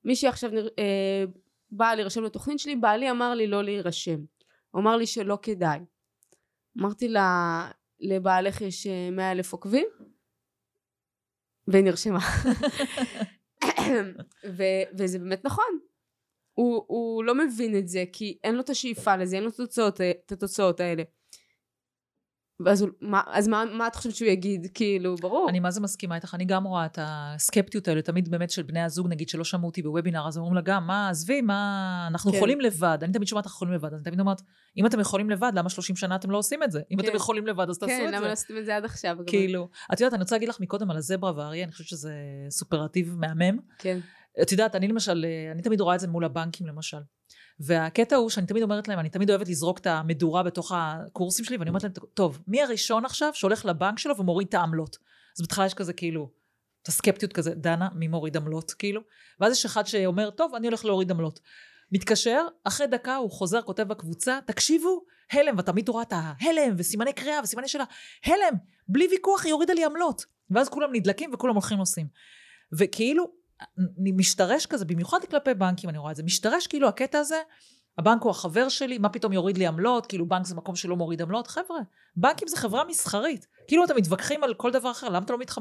[0.05, 1.23] מישהי עכשיו אה,
[1.71, 4.19] באה להירשם לתוכנית שלי, בעלי אמר לי לא להירשם.
[4.71, 5.79] הוא אמר לי שלא כדאי.
[6.79, 9.87] אמרתי לה, לבעלך יש אה, מאה אלף עוקבים?
[11.67, 12.19] והיא נרשמה.
[14.57, 15.79] ו- וזה באמת נכון.
[16.61, 19.53] הוא, הוא לא מבין את זה כי אין לו את השאיפה לזה, אין לו את
[19.53, 21.03] התוצאות, את התוצאות האלה.
[22.65, 24.67] ואז מה, אז מה, מה את חושבת שהוא יגיד?
[24.73, 25.49] כאילו, ברור.
[25.49, 28.81] אני מה זה מסכימה איתך, אני גם רואה את הסקפטיות האלה, תמיד באמת של בני
[28.81, 32.37] הזוג, נגיד שלא שמעו אותי בוובינר, אז אומרים לה גם, מה, עזבי, מה, אנחנו כן.
[32.37, 32.97] יכולים לבד.
[33.01, 34.41] אני תמיד שומעת, אנחנו יכולים לבד, אני תמיד אומרת,
[34.77, 36.81] אם אתם יכולים לבד, למה 30 שנה אתם לא עושים את זה?
[36.91, 37.07] אם כן.
[37.07, 38.11] אתם יכולים לבד, אז תעשו כן, את זה.
[38.11, 39.17] כן, למה לא עשיתם את זה עד עכשיו?
[39.27, 42.13] כאילו, את יודעת, אני רוצה להגיד לך מקודם על הזברה והאריה, אני חושבת שזה
[42.49, 43.57] סופרטיב מהמם.
[43.77, 43.99] כן.
[44.41, 46.97] את יודעת, אני למשל, אה, אני תמיד רואה את זה מול הבנקים למשל.
[47.59, 51.57] והקטע הוא שאני תמיד אומרת להם, אני תמיד אוהבת לזרוק את המדורה בתוך הקורסים שלי,
[51.57, 54.97] ואני אומרת להם, טוב, מי הראשון עכשיו שהולך לבנק שלו ומוריד את העמלות?
[55.37, 56.31] אז בהתחלה יש כזה כאילו,
[56.81, 59.01] את הסקפטיות כזה, דנה, מי מוריד עמלות, כאילו?
[59.39, 61.39] ואז יש אחד שאומר, טוב, אני הולך להוריד עמלות.
[61.91, 67.39] מתקשר, אחרי דקה הוא חוזר, כותב בקבוצה, תקשיבו, הלם, ותמיד רואה את ההלם, וסימני קריאה,
[67.43, 67.83] וסימני שאלה,
[68.25, 68.57] הלם,
[68.87, 70.25] בלי ויכוח היא הורידה לי עמלות.
[70.49, 72.07] ואז כולם נדלקים וכולם הולכים עושים.
[72.73, 73.31] וכאילו,
[73.97, 77.41] משתרש כזה, במיוחד כלפי בנקים אני רואה את זה, משתרש כאילו הקטע הזה,
[77.97, 81.21] הבנק הוא החבר שלי, מה פתאום יוריד לי עמלות, כאילו בנק זה מקום שלא מוריד
[81.21, 81.79] עמלות, חבר'ה,
[82.15, 85.57] בנקים זה חברה מסחרית, כאילו אתם מתווכחים על כל דבר אחר, למה אתם לא מתח...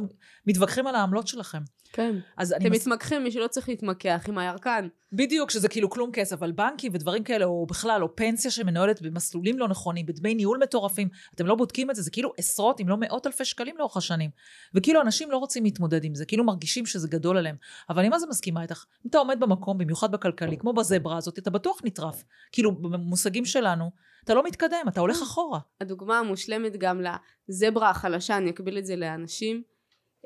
[0.47, 1.59] מתווכחים על העמלות שלכם?
[1.93, 2.87] כן, אז אתם מס...
[2.87, 4.89] מתמקחים מי שלא צריך להתמקח עם הירקן.
[5.13, 9.59] בדיוק, שזה כאילו כלום כסף, אבל בנקים ודברים כאלה, או בכלל, או פנסיה שמנוהלת במסלולים
[9.59, 12.97] לא נכונים, בדמי ניהול מטורפים, אתם לא בודקים את זה, זה כאילו עשרות אם לא
[13.01, 14.31] מאות אלפי שקלים לאורך השנים.
[14.75, 17.57] וכאילו אנשים לא רוצים להתמודד עם זה, כאילו מרגישים שזה גדול עליהם.
[17.91, 18.85] אבל אני מה זה מסכימה איתך?
[19.05, 22.25] אם אתה עומד במקום, במיוחד בכלכלי, כמו בזברה הזאת, אתה בטוח נטרף.
[22.53, 23.91] כאילו, במושגים שלנו,
[24.25, 25.59] אתה לא מתקדם, אתה הולך אחורה.
[25.81, 27.01] הדוגמה המושלמת גם
[27.49, 29.63] לזברה החלשה, אני אקביל את זה לאנשים.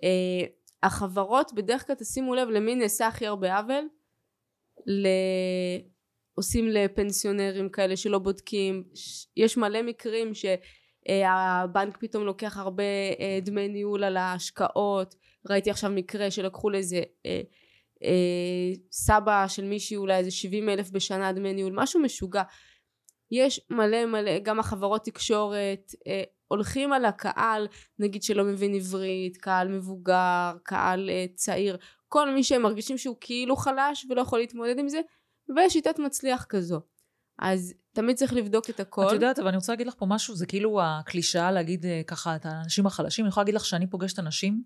[0.05, 0.47] אה,
[0.83, 3.89] החברות בדרך כלל תשימו לב למי נעשה הכי הרבה עוול
[6.35, 8.85] עושים לפנסיונרים כאלה שלא בודקים
[9.37, 12.83] יש מלא מקרים שהבנק פתאום לוקח הרבה
[13.21, 15.15] אה, דמי ניהול על ההשקעות
[15.51, 17.41] ראיתי עכשיו מקרה שלקחו לאיזה אה,
[18.05, 22.43] אה, סבא של מישהי אולי איזה 70 אלף בשנה דמי ניהול משהו משוגע
[23.35, 27.67] יש מלא מלא גם החברות תקשורת אה, הולכים על הקהל
[27.99, 31.77] נגיד שלא מבין עברית קהל מבוגר קהל אה, צעיר
[32.09, 35.01] כל מי שהם מרגישים שהוא כאילו חלש ולא יכול להתמודד עם זה
[35.57, 36.81] ויש שיטת מצליח כזו
[37.39, 39.07] אז תמיד צריך לבדוק את הכל.
[39.07, 42.37] את יודעת, אבל אני רוצה להגיד לך פה משהו, זה כאילו הקלישאה להגיד אה, ככה
[42.37, 43.25] את האנשים החלשים.
[43.25, 44.63] אני יכולה להגיד לך שאני פוגשת אנשים,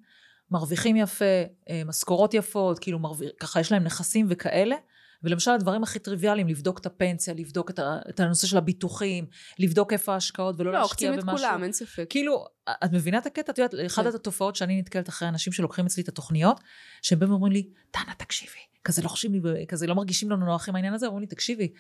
[0.51, 1.25] מרוויחים יפה,
[1.71, 4.77] אה, משכורות יפות, כאילו מרוויח, ככה יש להם נכסים וכאלה,
[5.23, 9.27] ולמשל הדברים הכי טריוויאליים, לבדוק את הפנסיה, לבדוק את, ה, את הנושא של הביטוחים,
[9.59, 11.27] לבדוק איפה ההשקעות ולא לא, להשקיע במשהו.
[11.27, 12.07] לא, עוקצים את כולם, אין ספק.
[12.09, 12.45] כאילו,
[12.85, 13.53] את מבינה את הקטע?
[13.53, 14.09] את יודעת, אחת כן.
[14.15, 16.61] התופעות שאני נתקלת אחרי אנשים שלוקחים אצלי את התוכניות,
[17.03, 20.69] שהם באים ואומרים לי, דנה, תקשיבי, כזה לא חושבים לי, כזה לא מרגישים לנו נוח
[20.69, 21.73] עם העניין הזה, אומרים לי, תקשיבי,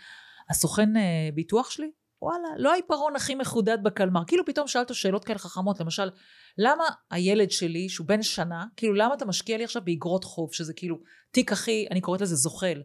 [0.51, 1.91] הסוכן uh, ביטוח שלי,
[2.22, 4.22] וואלה, לא העיפרון הכי מחודד בקלמר.
[4.26, 6.11] כאילו פתאום שאלת שאלות כאלה חכמות, למשל,
[6.59, 10.72] למה הילד שלי, שהוא בן שנה, כאילו למה אתה משקיע לי עכשיו באגרות חוב, שזה
[10.72, 10.97] כאילו
[11.30, 12.82] תיק הכי, אני קוראת לזה זוחל.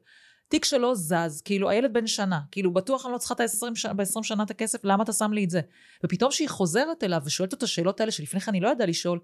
[0.53, 4.23] תיק שלא זז, כאילו הילד בן שנה, כאילו בטוח אני לא צריכה את ה-20 ב-20
[4.23, 5.61] שנה את הכסף, למה אתה שם לי את זה?
[6.03, 9.19] ופתאום שהיא חוזרת אליו ושואלת את השאלות האלה שלפני כן אני לא ידעה לשאול,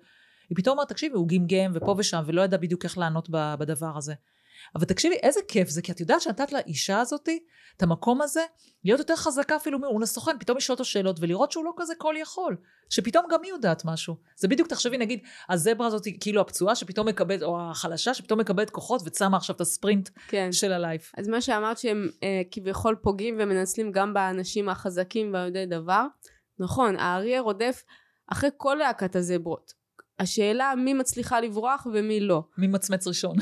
[0.50, 4.14] היא פתאום אומרת, תקשיבי, הוא גמגם ופה ושם ולא ידע בדיוק איך לענות בדבר הזה.
[4.76, 7.40] אבל תקשיבי, איזה כיף זה, כי את יודעת שנתת לאישה הזאתי
[7.78, 8.44] את המקום הזה,
[8.84, 12.16] להיות יותר חזקה אפילו מול הסוכן, פתאום לשאול אותו שאלות ולראות שהוא לא כזה כל
[12.18, 12.58] יכול,
[12.90, 14.16] שפתאום גם היא יודעת משהו.
[14.36, 19.02] זה בדיוק, תחשבי, נגיד, הזברה הזאת, כאילו הפצועה שפתאום מקבלת, או החלשה שפתאום מקבלת כוחות
[19.06, 20.52] וצמה עכשיו את הספרינט כן.
[20.52, 21.12] של הלייף.
[21.18, 26.06] אז מה שאמרת שהם אה, כביכול פוגעים ומנצלים גם באנשים החזקים והיודעי דבר,
[26.60, 27.84] נכון, האריה רודף
[28.32, 29.74] אחרי כל להקת הזברות.
[30.20, 32.44] השאלה מי מצליחה לברוח ומי לא.
[32.58, 33.36] מי מצמץ ראשון.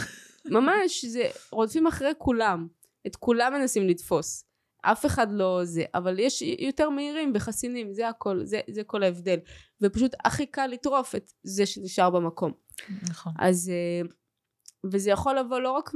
[0.52, 2.68] ממש, זה, רודפים אחרי כולם.
[3.08, 4.44] את כולם מנסים לתפוס.
[4.82, 9.38] אף אחד לא זה, אבל יש יותר מהירים וחסינים, זה הכל, זה, זה כל ההבדל.
[9.82, 12.52] ופשוט הכי קל לטרוף את זה שנשאר במקום.
[13.10, 13.34] נכון.
[13.40, 14.08] אז, אה,
[14.92, 15.92] וזה יכול לבוא לא רק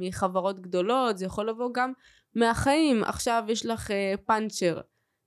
[0.00, 1.92] מחברות גדולות, זה יכול לבוא גם
[2.34, 3.04] מהחיים.
[3.04, 4.80] עכשיו יש לך אה, פאנצ'ר.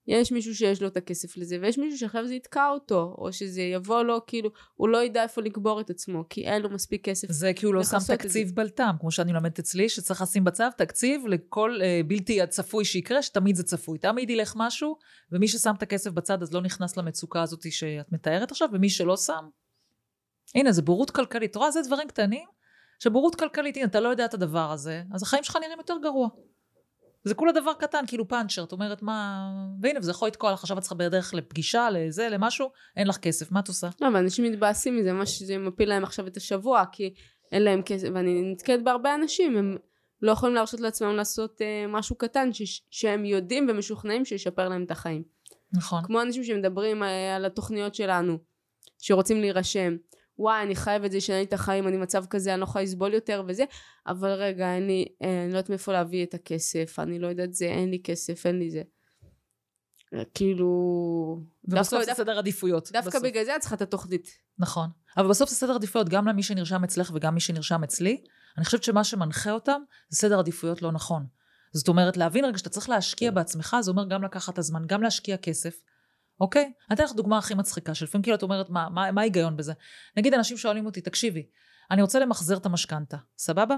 [0.10, 3.62] יש מישהו שיש לו את הכסף לזה ויש מישהו שעכשיו זה יתקע אותו או שזה
[3.62, 7.32] יבוא לו כאילו הוא לא ידע איפה לקבור את עצמו כי אין לו מספיק כסף
[7.32, 11.28] זה כי הוא לא שם תקציב בלטם כמו שאני מלמדת אצלי שצריך לשים בצו תקציב
[11.28, 13.98] לכל אה, בלתי הצפוי שיקרה שתמיד זה צפוי.
[13.98, 14.98] תמיד ילך משהו
[15.32, 19.18] ומי ששם את הכסף בצד אז לא נכנס למצוקה הזאת שאת מתארת עכשיו ומי שלא
[19.18, 19.50] שם
[20.56, 21.56] הנה זה בורות כלכלית.
[21.56, 22.48] רואה זה דברים קטנים
[23.00, 26.28] שבורות כלכלית הנה אתה לא יודע את הדבר הזה אז החיים שלך נראים יותר גרוע
[27.24, 29.50] זה כולה דבר קטן, כאילו פאנצ'ר, את אומרת מה...
[29.82, 33.52] והנה, וזה יכול לתקוע לך, עכשיו את צריכה בדרך לפגישה, לזה, למשהו, אין לך כסף,
[33.52, 33.90] מה את עושה?
[34.02, 37.14] לא, ואנשים מתבאסים מזה, מה שזה מפיל להם עכשיו את השבוע, כי
[37.52, 39.78] אין להם כסף, ואני נתקלת בהרבה אנשים, הם
[40.22, 44.92] לא יכולים להרשות לעצמם לעשות אה, משהו קטן, ש- שהם יודעים ומשוכנעים שישפר להם את
[44.92, 45.24] החיים.
[45.74, 46.04] נכון.
[46.04, 48.38] כמו אנשים שמדברים אה, על התוכניות שלנו,
[49.00, 49.96] שרוצים להירשם.
[50.40, 52.84] וואי אני חייב את זה ישנה לי את החיים אני מצב כזה אני לא יכולה
[52.84, 53.64] לסבול יותר וזה.
[54.08, 57.66] אבל רגע לי אה, אני לא יודעת מאיפה להביא את הכסף אני לא יודעת זה
[57.66, 58.82] אין לי כסף אין לי זה.
[60.34, 60.70] כאילו
[61.64, 63.24] ובסוף זה סדר עדיפויות דווקא בסוף.
[63.24, 64.28] בגלל זה את צריכה את התוכנית.
[64.60, 64.90] נכון.
[65.18, 68.24] אבל בסוף זה סדר עדיפויות גם למי שנרשם אצלך וגם מי שנרשם אצלי.
[68.58, 71.26] אני חושבת שמה שמנחה אותם זה סדר עדיפויות לא נכון.
[71.74, 75.04] זאת אומרת להבין רגע שאתה צריך להשקיע בעצמך זה אומר גם לקחת את הזמן גם
[75.04, 75.82] להשקיע כסף
[76.40, 76.64] אוקיי?
[76.64, 79.74] אני אתן לך דוגמה הכי מצחיקה, שלפעמים כאילו את אומרת, מה, מה, מה ההיגיון בזה?
[80.18, 81.46] נגיד אנשים שואלים אותי, תקשיבי,
[81.92, 83.76] אני רוצה למחזר את המשכנתה, סבבה?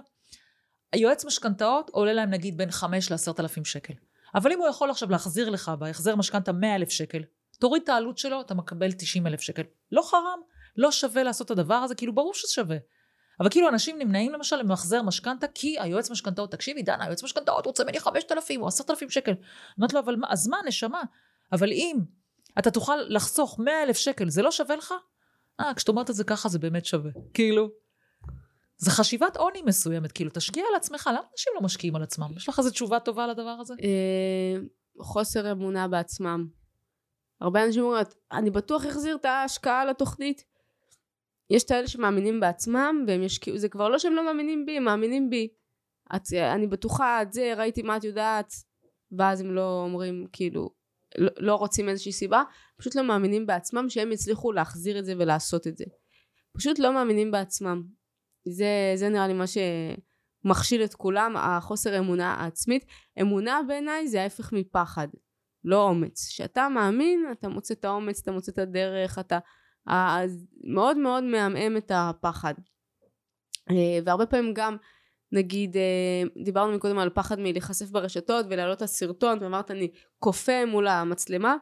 [0.93, 3.93] היועץ משכנתאות עולה להם נגיד בין 5 ל-10 אלפים שקל.
[4.35, 7.21] אבל אם הוא יכול עכשיו להחזיר לך בהחזר משכנתה 100 אלף שקל,
[7.59, 9.61] תוריד את העלות שלו, אתה מקבל 90 אלף שקל.
[9.91, 10.39] לא חרם,
[10.77, 12.77] לא שווה לעשות את הדבר הזה, כאילו ברור שזה שווה.
[13.39, 17.83] אבל כאילו אנשים נמנעים למשל למחזר משכנתה כי היועץ משכנתאות, תקשיבי דנה, היועץ משכנתאות רוצה
[17.83, 19.33] ממני 5,000 או 10,000 שקל.
[19.79, 21.01] אמרתי לו, אבל מה, אז מה, נשמה?
[21.51, 21.97] אבל אם
[22.59, 24.93] אתה תוכל לחסוך 100 אלף שקל, זה לא שווה לך?
[25.59, 27.11] אה, כשאת אומרת את זה ככה זה באמת שווה.
[27.33, 27.69] כאילו,
[28.77, 32.27] זה חשיבת עוני מסוימת, כאילו, תשקיע על עצמך, למה אנשים לא משקיעים על עצמם?
[32.35, 33.73] יש לך איזו תשובה טובה לדבר הזה?
[33.83, 34.61] אה,
[35.01, 36.47] חוסר אמונה בעצמם.
[37.41, 40.43] הרבה אנשים אומרים, אני בטוח אחזיר את ההשקעה לתוכנית.
[41.49, 44.83] יש את האלה שמאמינים בעצמם, והם ישקיעו, זה כבר לא שהם לא מאמינים בי, הם
[44.83, 45.47] מאמינים בי.
[46.15, 48.53] את, אני בטוחה, את זה, ראיתי מה את יודעת,
[49.11, 50.69] ואז הם לא אומרים, כאילו,
[51.17, 52.43] לא, לא רוצים איזושהי סיבה,
[52.77, 55.85] פשוט לא מאמינים בעצמם שהם יצליחו להחזיר את זה ולעשות את זה.
[56.57, 57.83] פשוט לא מאמינים בעצמם.
[58.47, 62.85] זה, זה נראה לי מה שמכשיל את כולם, החוסר אמונה העצמית.
[63.21, 65.07] אמונה בעיניי זה ההפך מפחד,
[65.63, 66.27] לא אומץ.
[66.27, 69.39] כשאתה מאמין, אתה מוצא את האומץ, אתה מוצא את הדרך, אתה
[70.63, 72.53] מאוד מאוד מעמעם את הפחד.
[73.69, 74.77] אה, והרבה פעמים גם
[75.31, 80.87] נגיד, אה, דיברנו מקודם על פחד מלהיחשף ברשתות ולהעלות את הסרטון, ואמרת אני כופה מול
[80.87, 81.55] המצלמה.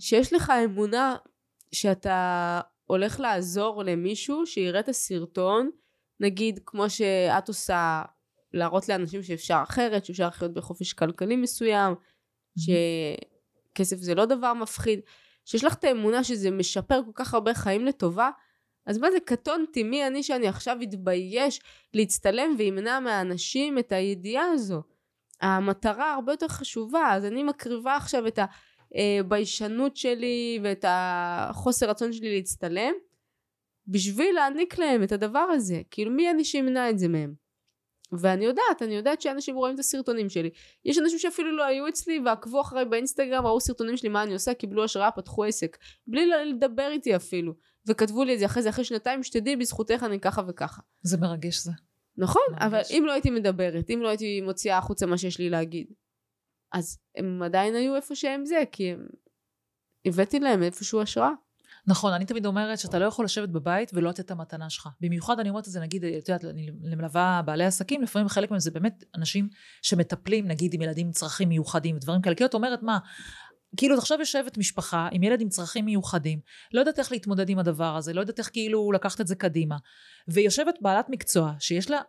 [0.00, 1.16] שיש לך אמונה
[1.72, 5.70] שאתה הולך לעזור למישהו שיראה את הסרטון,
[6.20, 8.02] נגיד כמו שאת עושה,
[8.52, 11.94] להראות לאנשים שאפשר אחרת, שאפשר לחיות בחופש כלכלי מסוים.
[12.58, 15.00] שכסף זה לא דבר מפחיד,
[15.44, 18.30] שיש לך את האמונה שזה משפר כל כך הרבה חיים לטובה,
[18.86, 21.60] אז מה זה קטונתי, מי אני שאני עכשיו אתבייש
[21.94, 24.82] להצטלם וימנע מהאנשים את הידיעה הזו?
[25.40, 28.38] המטרה הרבה יותר חשובה, אז אני מקריבה עכשיו את
[28.94, 32.92] הביישנות שלי ואת החוסר רצון שלי להצטלם
[33.86, 37.34] בשביל להעניק להם את הדבר הזה, כאילו מי אני שימנע את זה מהם?
[38.12, 40.50] ואני יודעת, אני יודעת שאנשים רואים את הסרטונים שלי.
[40.84, 44.54] יש אנשים שאפילו לא היו אצלי ועקבו אחריי באינסטגרם, ראו סרטונים שלי, מה אני עושה,
[44.54, 45.76] קיבלו השראה, פתחו עסק.
[46.06, 47.52] בלי לדבר איתי אפילו.
[47.86, 50.82] וכתבו לי את זה אחרי זה, אחרי שנתיים, שתדעי, בזכותך אני ככה וככה.
[51.02, 51.72] זה מרגש זה.
[52.16, 52.62] נכון, מרגש.
[52.62, 55.86] אבל אם לא הייתי מדברת, אם לא הייתי מוציאה החוצה מה שיש לי להגיד,
[56.72, 59.06] אז הם עדיין היו איפה שהם זה, כי הם...
[60.06, 61.30] הבאתי להם איפשהו השראה.
[61.86, 64.88] נכון, אני תמיד אומרת שאתה לא יכול לשבת בבית ולא לתת את המתנה שלך.
[65.00, 68.60] במיוחד אני אומרת את זה, נגיד, את יודעת, אני מלווה בעלי עסקים, לפעמים חלק מהם
[68.60, 69.48] זה באמת אנשים
[69.82, 72.34] שמטפלים, נגיד, עם ילדים עם צרכים מיוחדים ודברים כאלה.
[72.34, 72.98] כי את אומרת, מה,
[73.76, 76.40] כאילו עכשיו יושבת משפחה עם ילד עם צרכים מיוחדים,
[76.72, 79.76] לא יודעת איך להתמודד עם הדבר הזה, לא יודעת איך כאילו לקחת את זה קדימה.
[80.28, 82.00] ויושבת בעלת מקצוע שיש לה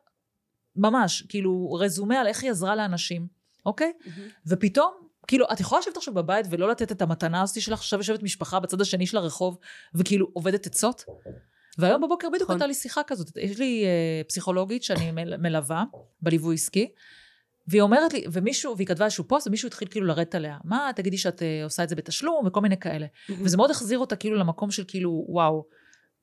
[0.76, 3.28] ממש כאילו רזומה על איך היא עזרה לאנשים,
[3.66, 3.94] אוקיי?
[4.02, 4.10] Mm-hmm.
[4.48, 4.94] ופתאום,
[5.28, 8.60] כאילו, את יכולה לשבת עכשיו בבית ולא לתת את המתנה הזאת שלך, עכשיו יושבת משפחה
[8.60, 9.58] בצד השני של הרחוב,
[9.96, 11.06] וכאילו עובדת עצות?
[11.78, 12.56] והיום בבוקר בדיוק נכון.
[12.56, 13.38] הייתה לי שיחה כזאת.
[13.38, 15.84] יש לי uh, פסיכולוגית שאני מלווה
[16.22, 16.92] בליווי עסקי,
[17.68, 20.58] והיא אומרת לי, ומישהו, והיא כתבה איזשהו פוסט, ומישהו התחיל כאילו לרדת עליה.
[20.64, 23.06] מה, תגידי שאת uh, עושה את זה בתשלום, וכל מיני כאלה.
[23.06, 23.34] Mm-hmm.
[23.40, 25.66] וזה מאוד החזיר אותה כאילו למקום של כאילו, וואו,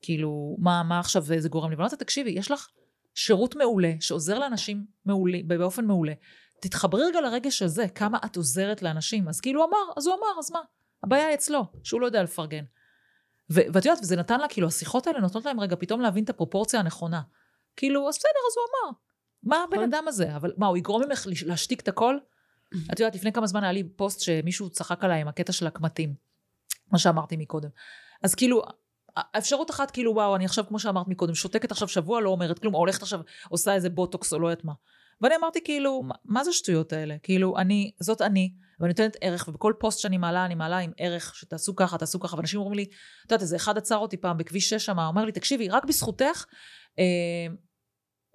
[0.01, 1.75] כאילו, מה, מה עכשיו זה גורם לי?
[1.75, 2.67] ואני אומרת, תקשיבי, יש לך
[3.15, 6.13] שירות מעולה, שעוזר לאנשים מעולה, באופן מעולה.
[6.61, 9.29] תתחברי רגע לרגש הזה, כמה את עוזרת לאנשים.
[9.29, 10.59] אז כאילו הוא אמר, אז הוא אמר, אז מה?
[11.03, 12.63] הבעיה היא אצלו, שהוא לא יודע לפרגן.
[13.49, 16.79] ואת יודעת, וזה נתן לה, כאילו, השיחות האלה נותנות להם רגע פתאום להבין את הפרופורציה
[16.79, 17.21] הנכונה.
[17.75, 18.97] כאילו, אז בסדר, אז הוא אמר.
[19.43, 19.93] מה הבן נכון.
[19.93, 20.35] אדם הזה?
[20.35, 22.17] אבל מה, הוא יגרום ממך להשתיק את הכל?
[22.93, 26.13] את יודעת, לפני כמה זמן היה לי פוסט שמישהו צחק עליי עם הקטע של הקמטים.
[26.91, 27.69] מה שאמרתי מקודם.
[28.23, 28.61] אז כאילו,
[29.15, 32.73] האפשרות אחת, כאילו, וואו, אני עכשיו, כמו שאמרת מקודם, שותקת עכשיו שבוע, לא אומרת כלום,
[32.73, 33.19] או הולכת עכשיו,
[33.49, 34.73] עושה איזה בוטוקס או לא יודעת מה.
[35.21, 37.15] ואני אמרתי, כאילו, מה זה השטויות האלה?
[37.23, 41.35] כאילו, אני, זאת אני, ואני נותנת ערך, ובכל פוסט שאני מעלה, אני מעלה עם ערך,
[41.35, 44.69] שתעשו ככה, תעשו ככה, ואנשים אומרים לי, את יודעת, איזה אחד עצר אותי פעם בכביש
[44.69, 46.45] 6 שם, אומר לי, תקשיבי, רק בזכותך,
[46.99, 47.05] אה,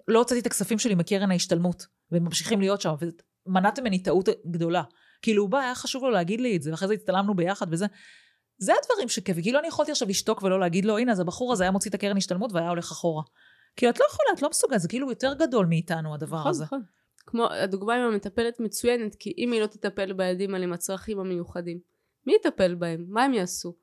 [0.09, 2.93] לא הוצאתי את הכספים שלי מקרן ההשתלמות, והם ממשיכים להיות שם,
[3.47, 4.83] ומנעתם ממני טעות גדולה.
[5.21, 7.85] כאילו הוא בא, היה חשוב לו להגיד לי את זה, ואחרי זה הצטלמנו ביחד וזה.
[8.57, 11.63] זה הדברים שכיף, כאילו אני יכולתי עכשיו לשתוק ולא להגיד לו, הנה, אז הבחור הזה
[11.63, 13.23] היה מוציא את הקרן השתלמות והיה הולך אחורה.
[13.75, 16.63] כאילו, את לא יכולה, את לא מסוגלת, זה כאילו יותר גדול מאיתנו הדבר נכון, הזה.
[16.63, 16.81] נכון.
[17.17, 21.79] כמו, הדוגמה עם המטפלת מצוינת, כי אם היא לא תטפל בילדים האלה עם הצרכים המיוחדים,
[22.27, 23.05] מי יטפל בהם?
[23.07, 23.75] מה הם יעשו?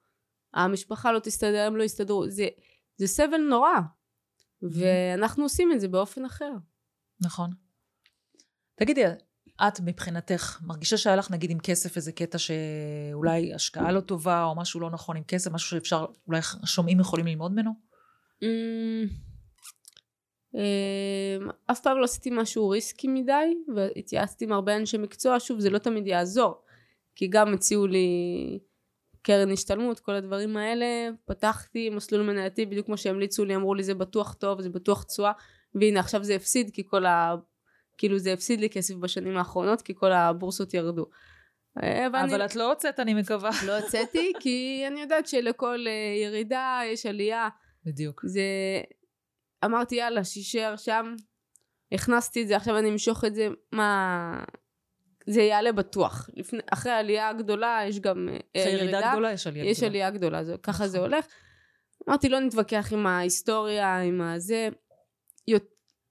[0.54, 2.30] המשפחה לא תסתדר, הם לא יסתדרו.
[2.30, 2.46] זה,
[2.96, 3.78] זה סבל נורא.
[4.72, 6.52] ואנחנו עושים את זה באופן אחר.
[7.20, 7.50] נכון.
[8.74, 9.04] תגידי,
[9.68, 14.56] את מבחינתך מרגישה שהיה לך נגיד עם כסף איזה קטע שאולי השקעה לא טובה או
[14.56, 17.70] משהו לא נכון עם כסף, משהו שאפשר, אולי השומעים יכולים ללמוד ממנו?
[18.42, 19.06] אמ,
[20.54, 25.70] אמ, אף פעם לא עשיתי משהו ריסקי מדי והתייעצתי עם הרבה אנשי מקצוע, שוב זה
[25.70, 26.62] לא תמיד יעזור,
[27.14, 28.08] כי גם הציעו לי
[29.26, 30.86] קרן השתלמות, כל הדברים האלה,
[31.24, 35.32] פתחתי מסלול מנייתי בדיוק כמו שהמליצו לי, אמרו לי זה בטוח טוב, זה בטוח תשואה,
[35.74, 37.34] והנה עכשיו זה הפסיד כי כל ה...
[37.98, 41.06] כאילו זה הפסיד לי כסף בשנים האחרונות כי כל הבורסות ירדו.
[41.82, 42.44] אה, אבל אני...
[42.44, 43.50] את לא הוצאת אני מקווה.
[43.66, 47.48] לא הוצאתי כי אני יודעת שלכל אה, ירידה יש עלייה.
[47.84, 48.20] בדיוק.
[48.26, 48.42] זה...
[49.64, 51.14] אמרתי יאללה שישאר שם,
[51.92, 54.44] הכנסתי את זה עכשיו אני אמשוך את זה, מה...
[55.26, 56.30] זה יעלה בטוח.
[56.34, 58.84] לפני, אחרי העלייה הגדולה יש גם אה, אחרי ירידה.
[58.84, 59.88] ירידה גדולה יש עלייה יש גדולה.
[59.88, 60.86] עלייה גדולה, זה, ככה נכון.
[60.86, 61.26] זה הולך.
[62.08, 64.68] אמרתי לא נתווכח עם ההיסטוריה, עם הזה.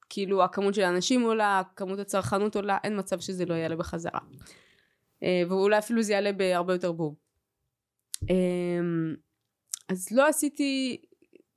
[0.09, 4.20] כאילו הכמות של האנשים עולה, כמות הצרכנות עולה, אין מצב שזה לא יעלה בחזרה.
[5.24, 7.16] אה, ואולי אפילו זה יעלה בהרבה יותר בור.
[8.30, 9.16] אמ,
[9.89, 11.01] אז לא עשיתי,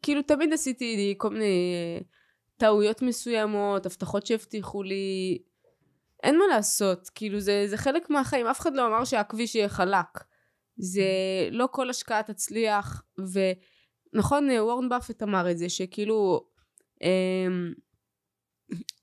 [0.02, 2.02] כאילו תמיד עשיתי כל מיני אה,
[2.56, 5.38] טעויות מסוימות, הבטחות שהבטיחו לי,
[6.23, 10.25] אין מה לעשות, כאילו זה, זה חלק מהחיים, אף אחד לא אמר שהכביש יהיה חלק.
[10.77, 11.03] זה
[11.51, 13.03] לא כל השקעה תצליח,
[14.12, 16.49] ונכון וורן באפט אמר את זה, שכאילו
[17.03, 17.73] אמ,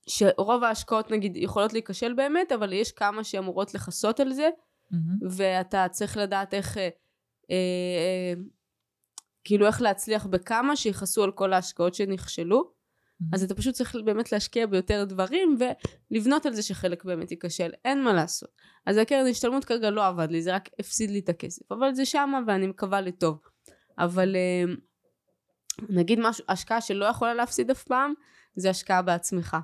[0.06, 4.96] שרוב ההשקעות נגיד יכולות להיכשל באמת, אבל יש כמה שאמורות לכסות על זה, mm-hmm.
[5.30, 6.88] ואתה צריך לדעת איך, אה,
[7.50, 8.32] אה,
[9.44, 12.75] כאילו איך להצליח בכמה שיכסו על כל ההשקעות שנכשלו.
[13.32, 15.56] אז אתה פשוט צריך באמת להשקיע ביותר דברים
[16.10, 18.50] ולבנות על זה שחלק באמת ייכשל, אין מה לעשות.
[18.86, 22.04] אז הקרן השתלמות כרגע לא עבד לי, זה רק הפסיד לי את הכסף, אבל זה
[22.04, 23.38] שמה ואני מקווה לטוב.
[23.98, 24.74] אבל אה,
[25.88, 28.14] נגיד משהו, השקעה שלא יכולה להפסיד אף פעם,
[28.56, 29.56] זה השקעה בעצמך.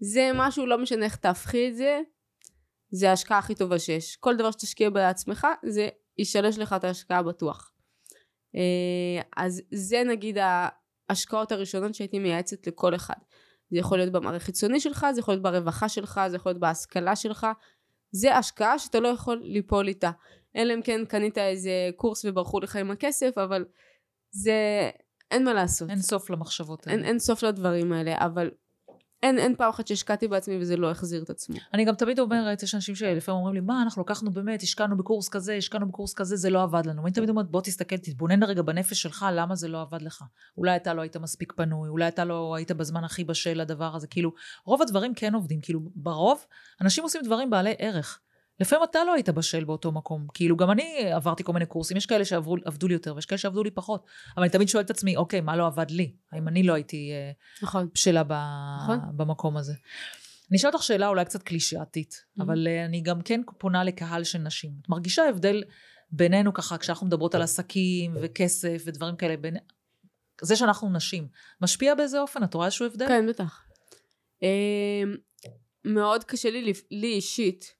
[0.00, 2.00] זה משהו, לא משנה איך תהפכי את זה,
[2.90, 4.16] זה ההשקעה הכי טובה שיש.
[4.16, 5.88] כל דבר שתשקיע בעצמך, זה
[6.18, 7.72] ישלש לך את ההשקעה בטוח.
[8.56, 10.38] אה, אז זה נגיד
[11.08, 13.14] ההשקעות הראשונות שהייתי מייעצת לכל אחד.
[13.70, 17.16] זה יכול להיות במערכת חיצוני שלך, זה יכול להיות ברווחה שלך, זה יכול להיות בהשכלה
[17.16, 17.46] שלך.
[18.10, 20.10] זה השקעה שאתה לא יכול ליפול איתה.
[20.56, 23.64] אלא אם כן קנית איזה קורס וברחו לך עם הכסף, אבל
[24.30, 24.90] זה...
[25.30, 25.90] אין מה לעשות.
[25.90, 26.98] אין סוף למחשבות האלה.
[26.98, 28.50] אין, אין סוף לדברים האלה, אבל
[29.22, 31.56] אין, אין פעם אחת שהשקעתי בעצמי וזה לא החזיר את עצמו.
[31.74, 35.28] אני גם תמיד אומרת, יש אנשים שלפעמים אומרים לי, מה, אנחנו לקחנו באמת, השקענו בקורס
[35.28, 37.02] כזה, השקענו בקורס כזה, זה לא עבד לנו.
[37.02, 40.24] אני תמיד אומרת, בוא תסתכל, תתבונן רגע בנפש שלך, למה זה לא עבד לך.
[40.58, 44.06] אולי אתה לא היית מספיק פנוי, אולי אתה לא היית בזמן הכי בשל לדבר הזה.
[44.06, 44.32] כאילו,
[44.64, 45.60] רוב הדברים כן עובדים.
[45.60, 46.44] כאילו, ברוב,
[46.80, 48.20] אנשים עושים דברים בעלי ערך.
[48.60, 50.26] לפעמים אתה לא היית בשל באותו מקום.
[50.34, 53.64] כאילו, גם אני עברתי כל מיני קורסים, יש כאלה שעבדו לי יותר ויש כאלה שעבדו
[53.64, 54.06] לי פחות.
[54.36, 56.16] אבל אני תמיד שואלת את עצמי, אוקיי, מה לא עבד לי?
[56.32, 57.30] האם אני לא הייתי אה,
[57.62, 57.88] נכון.
[57.94, 58.32] בשלה ב...
[58.82, 58.98] נכון.
[59.16, 59.72] במקום הזה?
[60.50, 62.42] אני אשאל אותך שאלה אולי קצת קלישאתית, mm-hmm.
[62.42, 64.70] אבל uh, אני גם כן פונה לקהל של נשים.
[64.82, 65.64] את מרגישה הבדל
[66.10, 69.56] בינינו ככה, כשאנחנו מדברות על עסקים וכסף ודברים כאלה, בין...
[70.40, 71.28] זה שאנחנו נשים,
[71.60, 72.44] משפיע באיזה אופן?
[72.44, 73.08] את רואה איזשהו הבדל?
[73.08, 73.62] כן, בטח.
[74.42, 75.16] אמ,
[75.84, 77.75] מאוד קשה לי, לי אישית,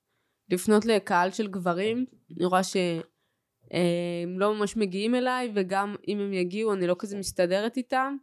[0.50, 6.72] לפנות לקהל של גברים, אני רואה שהם לא ממש מגיעים אליי, וגם אם הם יגיעו
[6.72, 8.16] אני לא כזה מסתדרת איתם.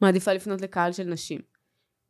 [0.00, 1.40] מעדיפה לפנות לקהל של נשים.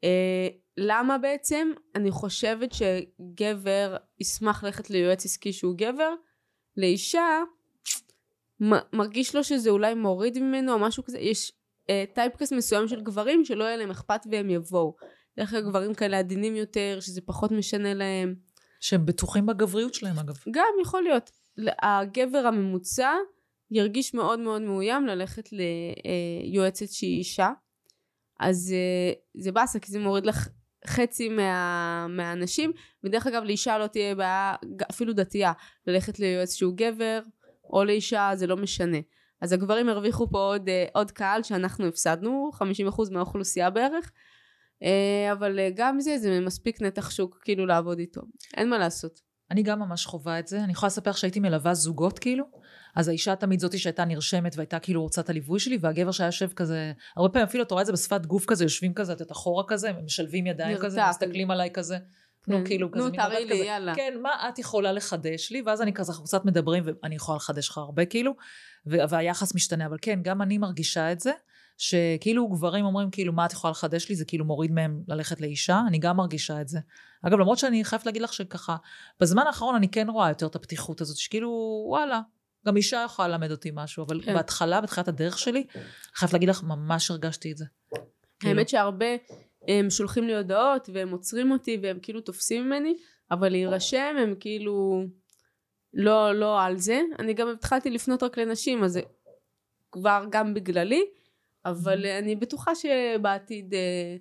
[0.05, 1.69] אה, למה בעצם?
[1.95, 6.15] אני חושבת שגבר ישמח ללכת ליועץ עסקי שהוא גבר,
[6.77, 7.43] לאישה
[8.93, 11.53] מרגיש לו שזה אולי מוריד ממנו או משהו כזה, יש
[11.91, 14.97] אה, טייפקס מסוים של גברים שלא יהיה להם אכפת והם יבואו.
[15.37, 18.35] דרך כלל גברים כאלה עדינים יותר, שזה פחות משנה להם.
[18.85, 20.37] שהם בטוחים בגבריות שלהם אגב.
[20.51, 21.31] גם יכול להיות.
[21.83, 23.13] הגבר הממוצע
[23.71, 27.51] ירגיש מאוד מאוד מאוים ללכת ליועצת שהיא אישה.
[28.41, 29.13] אז אה,
[29.43, 30.49] זה באסה כי זה מוריד לך
[30.87, 32.73] חצי מה, מהאנשים
[33.05, 34.55] ודרך אגב לאישה לא תהיה בעיה
[34.91, 35.53] אפילו דתייה
[35.87, 37.21] ללכת ליועץ שהוא גבר
[37.65, 38.99] או לאישה זה לא משנה
[39.41, 44.13] אז הגברים הרוויחו פה עוד, אה, עוד קהל שאנחנו הפסדנו 50% מהאוכלוסייה בערך
[45.33, 48.21] אבל אה, גם זה, זה מספיק נתח שוק כאילו לעבוד איתו.
[48.57, 49.21] אין מה לעשות.
[49.51, 50.65] אני גם ממש חווה את זה.
[50.65, 52.45] אני יכולה לספר שהייתי מלווה זוגות כאילו,
[52.97, 56.53] אז האישה תמיד זאתי שהייתה נרשמת והייתה כאילו רוצה את הליווי שלי, והגבר שהיה יושב
[56.53, 59.65] כזה, הרבה פעמים אפילו אתה רואה את זה בשפת גוף כזה, יושבים כזה, את אחורה
[59.69, 61.99] כזה, משלבים ידיים כזה, מסתכלים עליי כזה.
[62.49, 62.65] נו, כן.
[62.65, 63.95] כאילו, כזה, נו, תראי לי, יאללה.
[63.95, 65.63] כן, מה את יכולה לחדש לי?
[65.67, 68.33] ואז אני כזה, אנחנו קצת מדברים, ואני יכולה לחדש לך הרבה, כאילו,
[68.87, 69.87] והיחס משתנה.
[69.87, 71.33] אבל כן, גם אני מרגישה את זה.
[71.77, 75.81] שכאילו גברים אומרים כאילו מה את יכולה לחדש לי זה כאילו מוריד מהם ללכת לאישה
[75.89, 76.79] אני גם מרגישה את זה
[77.23, 78.77] אגב למרות שאני חייבת להגיד לך שככה
[79.21, 82.21] בזמן האחרון אני כן רואה יותר את הפתיחות הזאת שכאילו וואלה
[82.67, 84.35] גם אישה יכולה ללמד אותי משהו אבל כן.
[84.35, 85.67] בהתחלה בתחילת הדרך שלי
[86.15, 87.65] חייבת להגיד לך ממש הרגשתי את זה.
[88.41, 88.59] כאילו.
[88.59, 89.07] האמת שהרבה
[89.69, 92.95] הם שולחים לי הודעות והם עוצרים אותי והם כאילו תופסים ממני
[93.31, 95.05] אבל להירשם הם כאילו
[95.95, 99.01] לא לא על זה אני גם התחלתי לפנות רק לנשים אז זה
[99.93, 101.05] כבר גם בגללי
[101.65, 102.19] אבל mm-hmm.
[102.19, 104.17] אני בטוחה שבעתיד אה,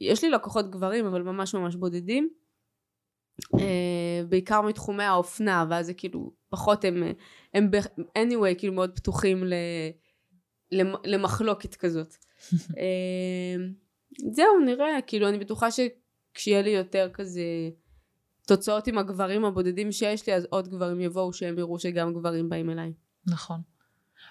[0.00, 2.30] יש לי לקוחות גברים אבל ממש ממש בודדים
[3.60, 7.02] אה, בעיקר מתחומי האופנה ואז זה כאילו פחות הם
[7.54, 7.70] הם
[8.18, 9.54] anyway כאילו מאוד פתוחים ל,
[11.04, 12.14] למחלוקת כזאת
[12.78, 13.56] אה,
[14.32, 17.42] זהו נראה כאילו אני בטוחה שכשיהיה לי יותר כזה
[18.46, 22.70] תוצאות עם הגברים הבודדים שיש לי אז עוד גברים יבואו שהם יראו שגם גברים באים
[22.70, 22.92] אליי
[23.26, 23.60] נכון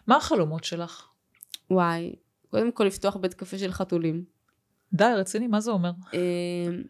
[0.08, 1.08] מה החלומות שלך?
[1.72, 2.16] וואי
[2.52, 4.24] קודם כל לפתוח בית קפה של חתולים.
[4.94, 5.92] די, רציני, מה זה אומר?
[6.14, 6.84] אמ,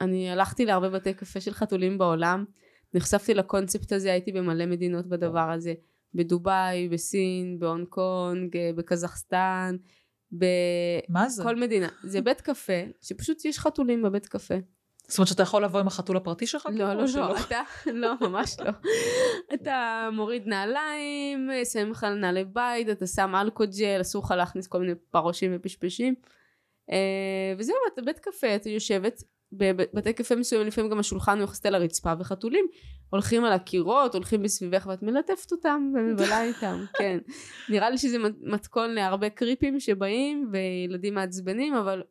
[0.00, 2.44] אני הלכתי להרבה בתי קפה של חתולים בעולם,
[2.94, 5.74] נחשפתי לקונספט הזה, הייתי במלא מדינות בדבר הזה,
[6.14, 9.76] בדובאי, בסין, בהונג קונג, בקזחסטן,
[10.32, 11.88] בכל מדינה.
[12.04, 14.54] זה בית קפה, שפשוט יש חתולים בבית קפה.
[15.10, 16.68] זאת אומרת שאתה יכול לבוא עם החתול הפרטי שלך?
[16.72, 18.70] לא, לא, לא, אתה, לא, ממש לא.
[19.54, 24.94] אתה מוריד נעליים, שמים לך נעלי בית, אתה שם אלכוג'ל, אסור לך להכניס כל מיני
[25.10, 26.14] פרושים ופשפשים.
[26.90, 31.66] אה, וזהו, אתה בית קפה, אתה יושבת, בבתי קפה מסוימים לפעמים גם השולחן הוא יחסית
[31.66, 32.66] על הרצפה וחתולים
[33.10, 37.18] הולכים על הקירות, הולכים בסביבך ואת מלטפת אותם ומבלה איתם, כן.
[37.68, 42.02] נראה לי שזה מתכון להרבה קריפים שבאים וילדים מעצבנים, אבל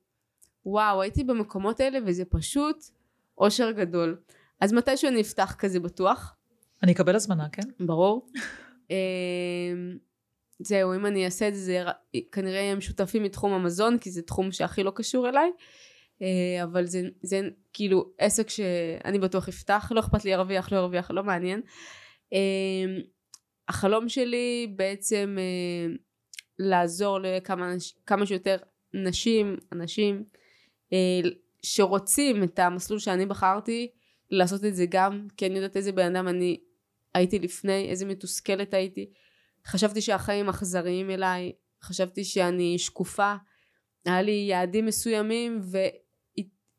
[0.70, 2.84] וואו הייתי במקומות האלה וזה פשוט
[3.38, 4.17] אושר גדול
[4.61, 6.36] אז מתישהו אני אפתח כזה בטוח
[6.84, 8.28] אני אקבל הזמנה כן ברור
[8.91, 9.97] אמ,
[10.59, 11.84] זהו, אם אני אעשה את זה, זה
[12.32, 15.51] כנראה הם שותפים מתחום המזון, כי זה תחום שהכי לא קשור אליי.
[16.22, 17.41] אה, אבל זה, זה
[17.74, 21.61] כאילו עסק שאני בטוח אפתח, לא אכפת לי ירוויח, לא ירוויח, לא מעניין.
[22.34, 23.01] אה,
[23.70, 25.95] החלום שלי בעצם אה,
[26.59, 28.57] לעזור לכמה שיותר
[28.93, 30.24] נשים, אנשים,
[31.64, 33.88] שרוצים את המסלול שאני בחרתי,
[34.32, 36.60] לעשות את זה גם, כי אני יודעת איזה בן אדם אני
[37.14, 39.10] הייתי לפני, איזה מתוסכלת הייתי.
[39.68, 41.52] חשבתי שהחיים אכזריים אליי,
[41.84, 43.36] חשבתי שאני שקופה,
[44.06, 45.78] היה לי יעדים מסוימים ו...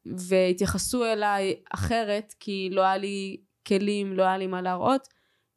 [0.07, 3.37] והתייחסו אליי אחרת כי לא היה לי
[3.67, 5.09] כלים, לא היה לי מה להראות,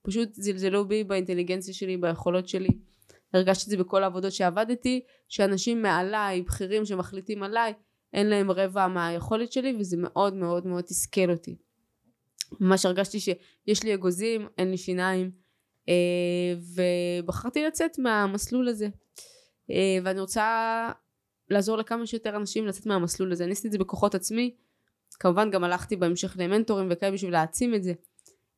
[0.02, 2.70] פשוט זלזלו בי באינטליגנציה שלי, ביכולות שלי.
[3.34, 7.74] הרגשתי את זה בכל העבודות שעבדתי, שאנשים מעליי, בכירים שמחליטים עליי,
[8.14, 11.56] אין להם רבע מהיכולת שלי וזה מאוד מאוד מאוד תסכל אותי.
[12.60, 15.32] ממש הרגשתי שיש לי אגוזים, אין לי שיניים
[15.90, 15.94] אה,
[17.24, 18.88] ובחרתי לצאת מהמסלול הזה
[19.72, 20.90] אה, ואני רוצה
[21.50, 23.44] לעזור לכמה שיותר אנשים לצאת מהמסלול הזה.
[23.44, 24.56] אני עשיתי את זה בכוחות עצמי,
[25.20, 27.94] כמובן גם הלכתי בהמשך למנטורים וכאלה בשביל להעצים את זה,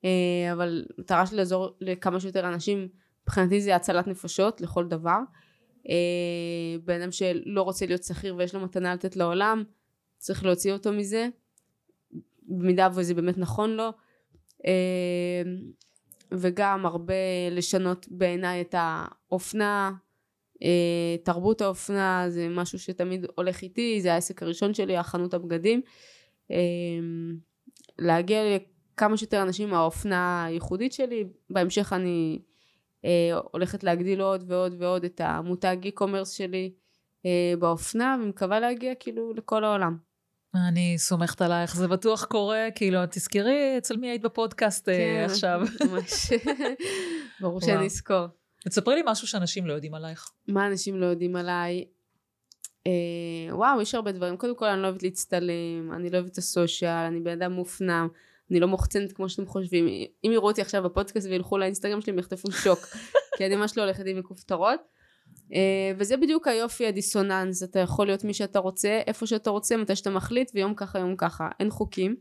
[0.06, 2.88] אה, אבל מטרה שלי לעזור לכמה שיותר אנשים,
[3.24, 5.20] מבחינתי זה הצלת נפשות לכל דבר.
[5.90, 9.64] אה, בן אדם שלא רוצה להיות שכיר ויש לו מתנה לתת לעולם,
[10.18, 11.28] צריך להוציא אותו מזה,
[12.48, 13.90] במידה וזה באמת נכון לו.
[14.66, 15.42] אה,
[16.32, 17.14] וגם הרבה
[17.52, 19.92] לשנות בעיניי את האופנה,
[20.64, 25.82] אה, תרבות האופנה זה משהו שתמיד הולך איתי, זה העסק הראשון שלי, החנות הבגדים.
[26.52, 26.58] אה,
[28.00, 32.40] להגיע לכמה שיותר אנשים מהאופנה הייחודית שלי, בהמשך אני
[33.52, 36.74] הולכת להגדיל עוד ועוד ועוד את המותג e-commerce שלי
[37.60, 39.98] באופנה, ומקווה להגיע כאילו לכל העולם.
[40.56, 45.62] אני סומכת עלייך, זה בטוח קורה, כאילו, תזכרי אצל מי היית בפודקאסט כן, עכשיו.
[45.90, 46.30] ממש,
[47.42, 48.26] ברור שאני אזכור.
[48.70, 50.32] תספרי לי משהו שאנשים לא יודעים עלייך.
[50.48, 51.86] מה אנשים לא יודעים עליי?
[52.88, 54.38] אה, וואו, יש הרבה דברים.
[54.38, 58.08] קודם כל, אני לא אוהבת להצטלם, אני לא אוהבת את הסושיאל, אני בן אדם מופנם,
[58.52, 59.88] אני לא מוחצנת כמו שאתם חושבים.
[60.26, 62.80] אם יראו אותי עכשיו בפודקאסט וילכו לאינסטגרם שלי, הם יחטפו שוק,
[63.38, 64.80] כי אני ממש לא הולכת עם מכופתרות.
[65.54, 69.96] אה, וזה בדיוק היופי הדיסוננס, אתה יכול להיות מי שאתה רוצה, איפה שאתה רוצה, מתי
[69.96, 72.16] שאתה מחליט, ויום ככה יום ככה, אין חוקים.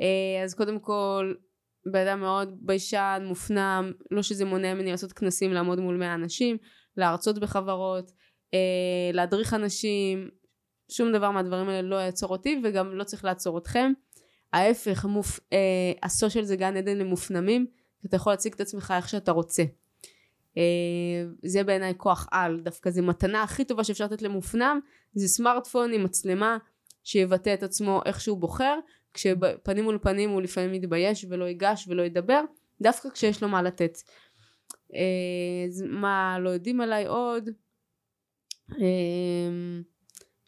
[0.00, 1.34] אה, אז קודם כל,
[1.92, 6.56] בן אדם מאוד ביישן, מופנם, לא שזה מונע ממני לעשות כנסים, לעמוד מול 100 אנשים,
[6.96, 8.10] להרצות בחברות,
[8.54, 10.28] אה, להדריך אנשים,
[10.90, 13.92] שום דבר מהדברים האלה לא יעצור אותי וגם לא צריך לעצור אתכם.
[14.54, 15.40] ההפך, מופ...
[15.52, 17.66] אה, הסושיאל זה גן עדן למופנמים,
[18.06, 19.62] אתה יכול להציג את עצמך איך שאתה רוצה.
[20.56, 20.62] אה,
[21.44, 24.80] זה בעיניי כוח על, דווקא זה מתנה הכי טובה שאפשר לתת למופנם,
[25.14, 26.58] זה סמארטפון עם מצלמה
[27.04, 28.78] שיבטא את עצמו איך שהוא בוחר,
[29.14, 32.40] כשפנים מול פנים הוא לפעמים מתבייש ולא ייגש ולא ידבר,
[32.80, 33.98] דווקא כשיש לו מה לתת.
[34.94, 37.48] אה, מה לא יודעים עליי עוד?
[38.72, 38.76] אה,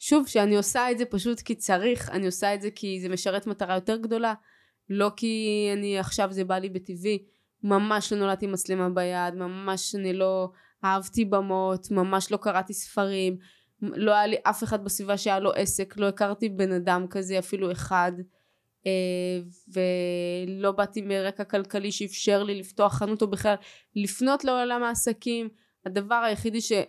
[0.08, 3.46] שוב, שאני עושה את זה פשוט כי צריך, אני עושה את זה כי זה משרת
[3.46, 4.34] מטרה יותר גדולה,
[4.90, 7.24] לא כי אני עכשיו זה בא לי בטבעי,
[7.62, 10.50] ממש לא נולדתי מצלמה ביד, ממש אני לא
[10.84, 13.36] אהבתי במות, ממש לא קראתי ספרים,
[13.82, 17.72] לא היה לי אף אחד בסביבה שהיה לו עסק, לא הכרתי בן אדם כזה אפילו
[17.72, 18.12] אחד.
[18.86, 23.54] אה, ולא באתי מרקע כלכלי שאפשר לי לפתוח חנות או בכלל
[23.96, 25.48] לפנות לעולם העסקים
[25.86, 26.84] הדבר היחידי שכן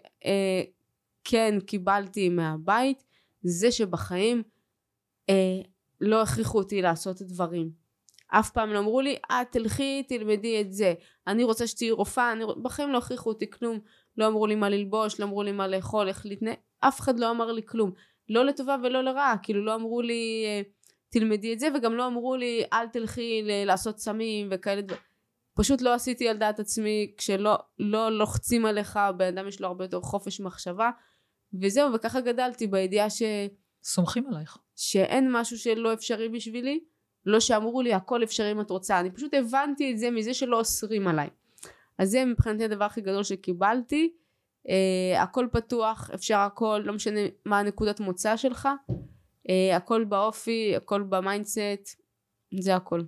[1.33, 3.03] אה, קיבלתי מהבית
[3.43, 4.43] זה שבחיים
[5.29, 5.61] אה,
[6.01, 7.71] לא הכריחו אותי לעשות דברים.
[8.27, 10.93] אף פעם לא אמרו לי את תלכי תלמדי את זה.
[11.27, 12.31] אני רוצה שתהיי רופאה.
[12.31, 12.43] אני...
[12.61, 13.79] בחיים לא הכריחו אותי כלום.
[14.17, 17.31] לא אמרו לי מה ללבוש לא אמרו לי מה לאכול איך להתנהג אף אחד לא
[17.31, 17.91] אמר לי כלום.
[18.29, 20.45] לא לטובה ולא לרעה כאילו לא אמרו לי
[21.09, 25.01] תלמדי את זה וגם לא אמרו לי אל תלכי לעשות סמים וכאלה דברים.
[25.53, 29.83] פשוט לא עשיתי על דעת עצמי כשלא לא לוחצים עליך בן אדם יש לו הרבה
[29.83, 30.89] יותר חופש מחשבה
[31.61, 33.21] וזהו וככה גדלתי בידיעה ש...
[33.83, 34.57] סומכים עלייך.
[34.75, 36.79] שאין משהו שלא אפשרי בשבילי
[37.25, 38.99] לא שאמרו לי הכל אפשרי אם את רוצה.
[38.99, 41.29] אני פשוט הבנתי את זה מזה שלא אוסרים עליי.
[41.97, 44.13] אז זה מבחינתי הדבר הכי גדול שקיבלתי.
[44.67, 48.69] uh, הכל פתוח אפשר הכל לא משנה מה הנקודת מוצא שלך.
[48.89, 52.01] uh, הכל באופי, הכל ב mindset,
[52.61, 53.01] זה הכל.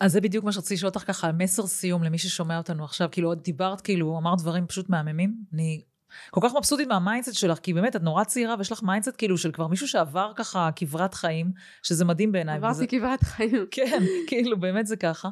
[0.00, 3.28] אז זה בדיוק מה שרציתי לשאול אותך ככה, מסר סיום למי ששומע אותנו עכשיו, כאילו
[3.28, 5.84] עוד דיברת, כאילו אמרת דברים פשוט מהממים, אני
[6.30, 9.38] כל כך מבסוטית מה mindset שלך, כי באמת את נורא צעירה ויש לך mindset כאילו
[9.38, 11.52] של כבר מישהו שעבר ככה כברת חיים,
[11.82, 12.56] שזה מדהים בעיניי.
[12.56, 12.86] עברתי וזה...
[12.86, 13.66] כברת חיים.
[13.70, 15.28] כן, כאילו באמת זה ככה.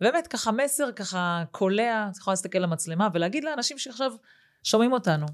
[0.00, 4.12] באמת ככה מסר ככה קולע, את יכולה להסתכל למצלמה ולהגיד לאנשים שעכשיו
[4.62, 5.26] שומעים אותנו.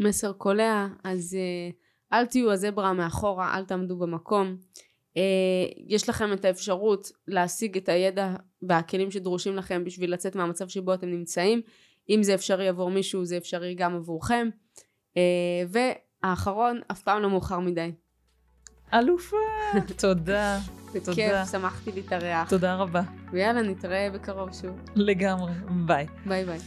[0.00, 1.36] מסר קולע, אז...
[1.36, 1.88] Uh...
[2.12, 4.56] אל תהיו הזברה מאחורה, אל תעמדו במקום.
[5.16, 5.22] אה,
[5.86, 11.08] יש לכם את האפשרות להשיג את הידע והכלים שדרושים לכם בשביל לצאת מהמצב שבו אתם
[11.08, 11.62] נמצאים.
[12.10, 14.48] אם זה אפשרי עבור מישהו, זה אפשרי גם עבורכם.
[15.68, 17.92] והאחרון, אף פעם לא מאוחר מדי.
[18.94, 19.36] אלופה,
[20.02, 20.58] תודה.
[20.94, 22.50] בכיף, שמחתי להתארח.
[22.50, 23.02] תודה רבה.
[23.32, 24.80] ויאללה, נתראה בקרוב שוב.
[24.96, 25.52] לגמרי,
[25.86, 26.06] ביי.
[26.26, 26.58] ביי ביי.